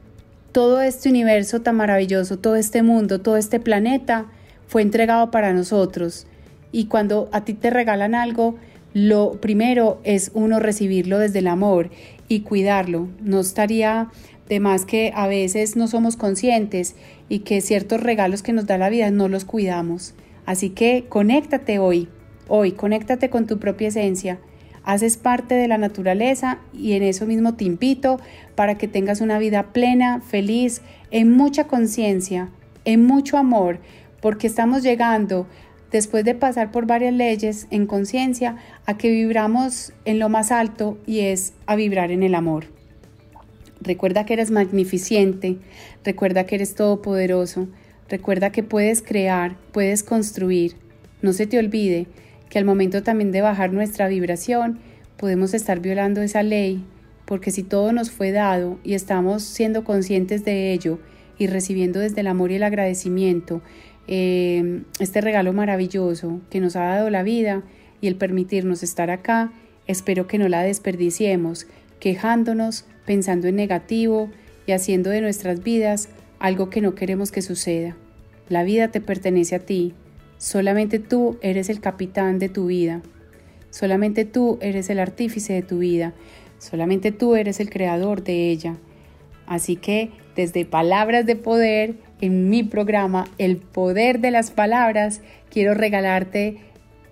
Todo 0.51 0.81
este 0.81 1.07
universo 1.07 1.61
tan 1.61 1.77
maravilloso, 1.77 2.37
todo 2.37 2.57
este 2.57 2.83
mundo, 2.83 3.21
todo 3.21 3.37
este 3.37 3.61
planeta, 3.61 4.25
fue 4.67 4.81
entregado 4.81 5.31
para 5.31 5.53
nosotros. 5.53 6.27
Y 6.71 6.85
cuando 6.85 7.29
a 7.31 7.45
ti 7.45 7.53
te 7.53 7.69
regalan 7.69 8.15
algo, 8.15 8.55
lo 8.93 9.39
primero 9.41 9.99
es 10.03 10.31
uno 10.33 10.59
recibirlo 10.59 11.19
desde 11.19 11.39
el 11.39 11.47
amor 11.47 11.89
y 12.27 12.41
cuidarlo. 12.41 13.09
No 13.21 13.39
estaría 13.39 14.09
de 14.47 14.59
más 14.59 14.85
que 14.85 15.11
a 15.15 15.27
veces 15.27 15.75
no 15.75 15.87
somos 15.87 16.15
conscientes 16.15 16.95
y 17.29 17.39
que 17.39 17.61
ciertos 17.61 18.01
regalos 18.01 18.43
que 18.43 18.53
nos 18.53 18.67
da 18.67 18.77
la 18.77 18.89
vida 18.89 19.09
no 19.11 19.27
los 19.29 19.45
cuidamos. 19.45 20.13
Así 20.45 20.69
que 20.69 21.05
conéctate 21.07 21.79
hoy, 21.79 22.09
hoy, 22.47 22.73
conéctate 22.73 23.29
con 23.29 23.47
tu 23.47 23.59
propia 23.59 23.87
esencia. 23.87 24.39
Haces 24.83 25.15
parte 25.15 25.55
de 25.55 25.69
la 25.69 25.77
naturaleza 25.77 26.59
y 26.73 26.93
en 26.93 27.03
eso 27.03 27.25
mismo 27.25 27.53
te 27.53 27.63
invito 27.63 28.19
para 28.55 28.77
que 28.77 28.89
tengas 28.89 29.21
una 29.21 29.39
vida 29.39 29.71
plena, 29.71 30.19
feliz, 30.21 30.81
en 31.09 31.31
mucha 31.31 31.67
conciencia, 31.67 32.49
en 32.83 33.05
mucho 33.05 33.37
amor, 33.37 33.79
porque 34.23 34.47
estamos 34.47 34.83
llegando, 34.83 35.47
después 35.91 36.23
de 36.23 36.33
pasar 36.33 36.71
por 36.71 36.87
varias 36.87 37.13
leyes 37.13 37.67
en 37.71 37.85
conciencia, 37.85 38.55
a 38.85 38.97
que 38.97 39.11
vibramos 39.11 39.91
en 40.05 40.17
lo 40.17 40.29
más 40.29 40.49
alto 40.49 40.97
y 41.05 41.19
es 41.19 41.53
a 41.65 41.75
vibrar 41.75 42.09
en 42.09 42.23
el 42.23 42.33
amor. 42.33 42.67
Recuerda 43.81 44.25
que 44.25 44.31
eres 44.31 44.49
magnificente, 44.49 45.57
recuerda 46.05 46.45
que 46.45 46.55
eres 46.55 46.73
todopoderoso, 46.73 47.67
recuerda 48.07 48.53
que 48.53 48.63
puedes 48.63 49.01
crear, 49.01 49.57
puedes 49.73 50.03
construir. 50.03 50.77
No 51.21 51.33
se 51.33 51.45
te 51.45 51.59
olvide 51.59 52.07
que 52.49 52.59
al 52.59 52.63
momento 52.63 53.03
también 53.03 53.33
de 53.33 53.41
bajar 53.41 53.73
nuestra 53.73 54.07
vibración, 54.07 54.79
podemos 55.17 55.53
estar 55.53 55.81
violando 55.81 56.21
esa 56.21 56.43
ley, 56.43 56.85
porque 57.25 57.51
si 57.51 57.61
todo 57.61 57.91
nos 57.91 58.09
fue 58.09 58.31
dado 58.31 58.79
y 58.85 58.93
estamos 58.93 59.43
siendo 59.43 59.83
conscientes 59.83 60.45
de 60.45 60.71
ello 60.71 60.99
y 61.37 61.47
recibiendo 61.47 61.99
desde 61.99 62.21
el 62.21 62.27
amor 62.27 62.51
y 62.51 62.55
el 62.55 62.63
agradecimiento 62.63 63.61
Em, 64.07 64.83
este 64.99 65.21
regalo 65.21 65.53
maravilloso 65.53 66.41
que 66.49 66.59
nos 66.59 66.75
ha 66.75 66.83
dado 66.83 67.09
la 67.09 67.23
vida 67.23 67.63
y 68.01 68.07
el 68.07 68.15
permitirnos 68.15 68.83
estar 68.83 69.09
acá, 69.09 69.53
espero 69.87 70.27
que 70.27 70.37
no 70.37 70.49
la 70.49 70.61
desperdiciemos, 70.63 71.67
quejándonos, 71.99 72.85
pensando 73.05 73.47
en 73.47 73.55
negativo 73.55 74.29
y 74.67 74.73
haciendo 74.73 75.09
de 75.09 75.21
nuestras 75.21 75.63
vidas 75.63 76.09
algo 76.39 76.69
que 76.69 76.81
no 76.81 76.95
queremos 76.95 77.31
que 77.31 77.41
suceda. 77.41 77.95
La 78.49 78.63
vida 78.63 78.89
te 78.89 78.99
pertenece 78.99 79.55
a 79.55 79.59
ti, 79.59 79.93
solamente 80.37 80.99
tú 80.99 81.37
eres 81.41 81.69
el 81.69 81.79
capitán 81.79 82.39
de 82.39 82.49
tu 82.49 82.67
vida, 82.67 83.01
solamente 83.69 84.25
tú 84.25 84.57
eres 84.61 84.89
el 84.89 84.99
artífice 84.99 85.53
de 85.53 85.61
tu 85.61 85.77
vida, 85.79 86.13
solamente 86.59 87.13
tú 87.13 87.35
eres 87.35 87.61
el 87.61 87.69
creador 87.69 88.23
de 88.23 88.49
ella. 88.49 88.75
Así 89.47 89.77
que 89.77 90.11
desde 90.35 90.65
Palabras 90.65 91.25
de 91.25 91.35
Poder, 91.35 91.95
en 92.23 92.49
mi 92.49 92.63
programa 92.63 93.25
El 93.37 93.57
Poder 93.57 94.21
de 94.21 94.31
las 94.31 94.49
Palabras, 94.49 95.19
quiero 95.49 95.73
regalarte 95.73 96.55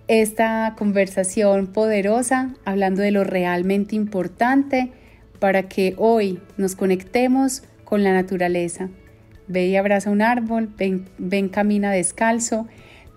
esta 0.07 0.73
conversación 0.77 1.67
poderosa 1.67 2.55
hablando 2.63 3.01
de 3.01 3.11
lo 3.11 3.25
realmente 3.25 3.97
importante 3.97 4.93
para 5.39 5.63
que 5.63 5.95
hoy 5.97 6.39
nos 6.55 6.77
conectemos 6.77 7.63
con 7.83 8.05
la 8.05 8.13
naturaleza. 8.13 8.87
Ve 9.49 9.67
y 9.67 9.75
abraza 9.75 10.11
un 10.11 10.21
árbol, 10.21 10.73
ven, 10.77 11.49
camina 11.49 11.91
descalzo, 11.91 12.69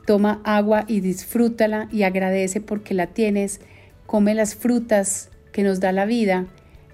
toma 0.04 0.40
agua 0.42 0.86
y 0.88 0.98
disfrútala 0.98 1.86
y 1.92 2.02
agradece 2.02 2.60
porque 2.60 2.94
la 2.94 3.06
tienes, 3.06 3.60
come 4.06 4.34
las 4.34 4.56
frutas 4.56 5.30
que 5.52 5.62
nos 5.62 5.78
da 5.78 5.92
la 5.92 6.06
vida 6.06 6.46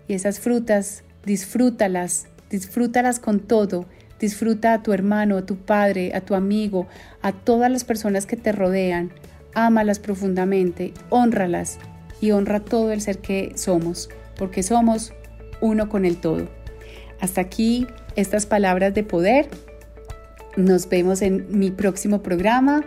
y 0.09 0.13
esas 0.13 0.41
frutas 0.41 1.05
disfrútalas, 1.25 2.27
disfrútalas 2.51 3.19
con 3.19 3.41
todo, 3.41 3.87
disfruta 4.21 4.75
a 4.75 4.83
tu 4.83 4.93
hermano, 4.93 5.39
a 5.39 5.47
tu 5.47 5.57
padre, 5.57 6.13
a 6.15 6.21
tu 6.21 6.35
amigo, 6.35 6.87
a 7.23 7.33
todas 7.33 7.71
las 7.71 7.85
personas 7.85 8.27
que 8.27 8.37
te 8.37 8.53
rodean, 8.53 9.11
ámalas 9.55 9.99
profundamente, 9.99 10.93
honralas 11.09 11.79
y 12.21 12.31
honra 12.31 12.61
todo 12.61 12.93
el 12.93 13.01
ser 13.01 13.19
que 13.19 13.53
somos, 13.57 14.11
porque 14.37 14.63
somos 14.63 15.13
uno 15.61 15.89
con 15.89 16.05
el 16.05 16.19
todo. 16.19 16.49
Hasta 17.21 17.41
aquí 17.41 17.87
estas 18.17 18.47
palabras 18.47 18.95
de 18.95 19.03
poder. 19.03 19.49
Nos 20.57 20.89
vemos 20.89 21.23
en 21.23 21.47
mi 21.51 21.71
próximo 21.71 22.23
programa. 22.23 22.85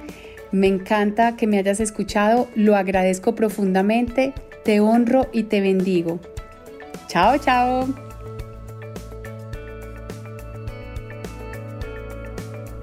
Me 0.51 0.67
encanta 0.67 1.35
que 1.35 1.47
me 1.47 1.57
hayas 1.57 1.79
escuchado, 1.79 2.47
lo 2.55 2.75
agradezco 2.75 3.33
profundamente, 3.33 4.33
te 4.63 4.79
honro 4.79 5.27
y 5.33 5.43
te 5.43 5.61
bendigo. 5.61 6.19
Chao, 7.07 7.37
chao. 7.37 8.02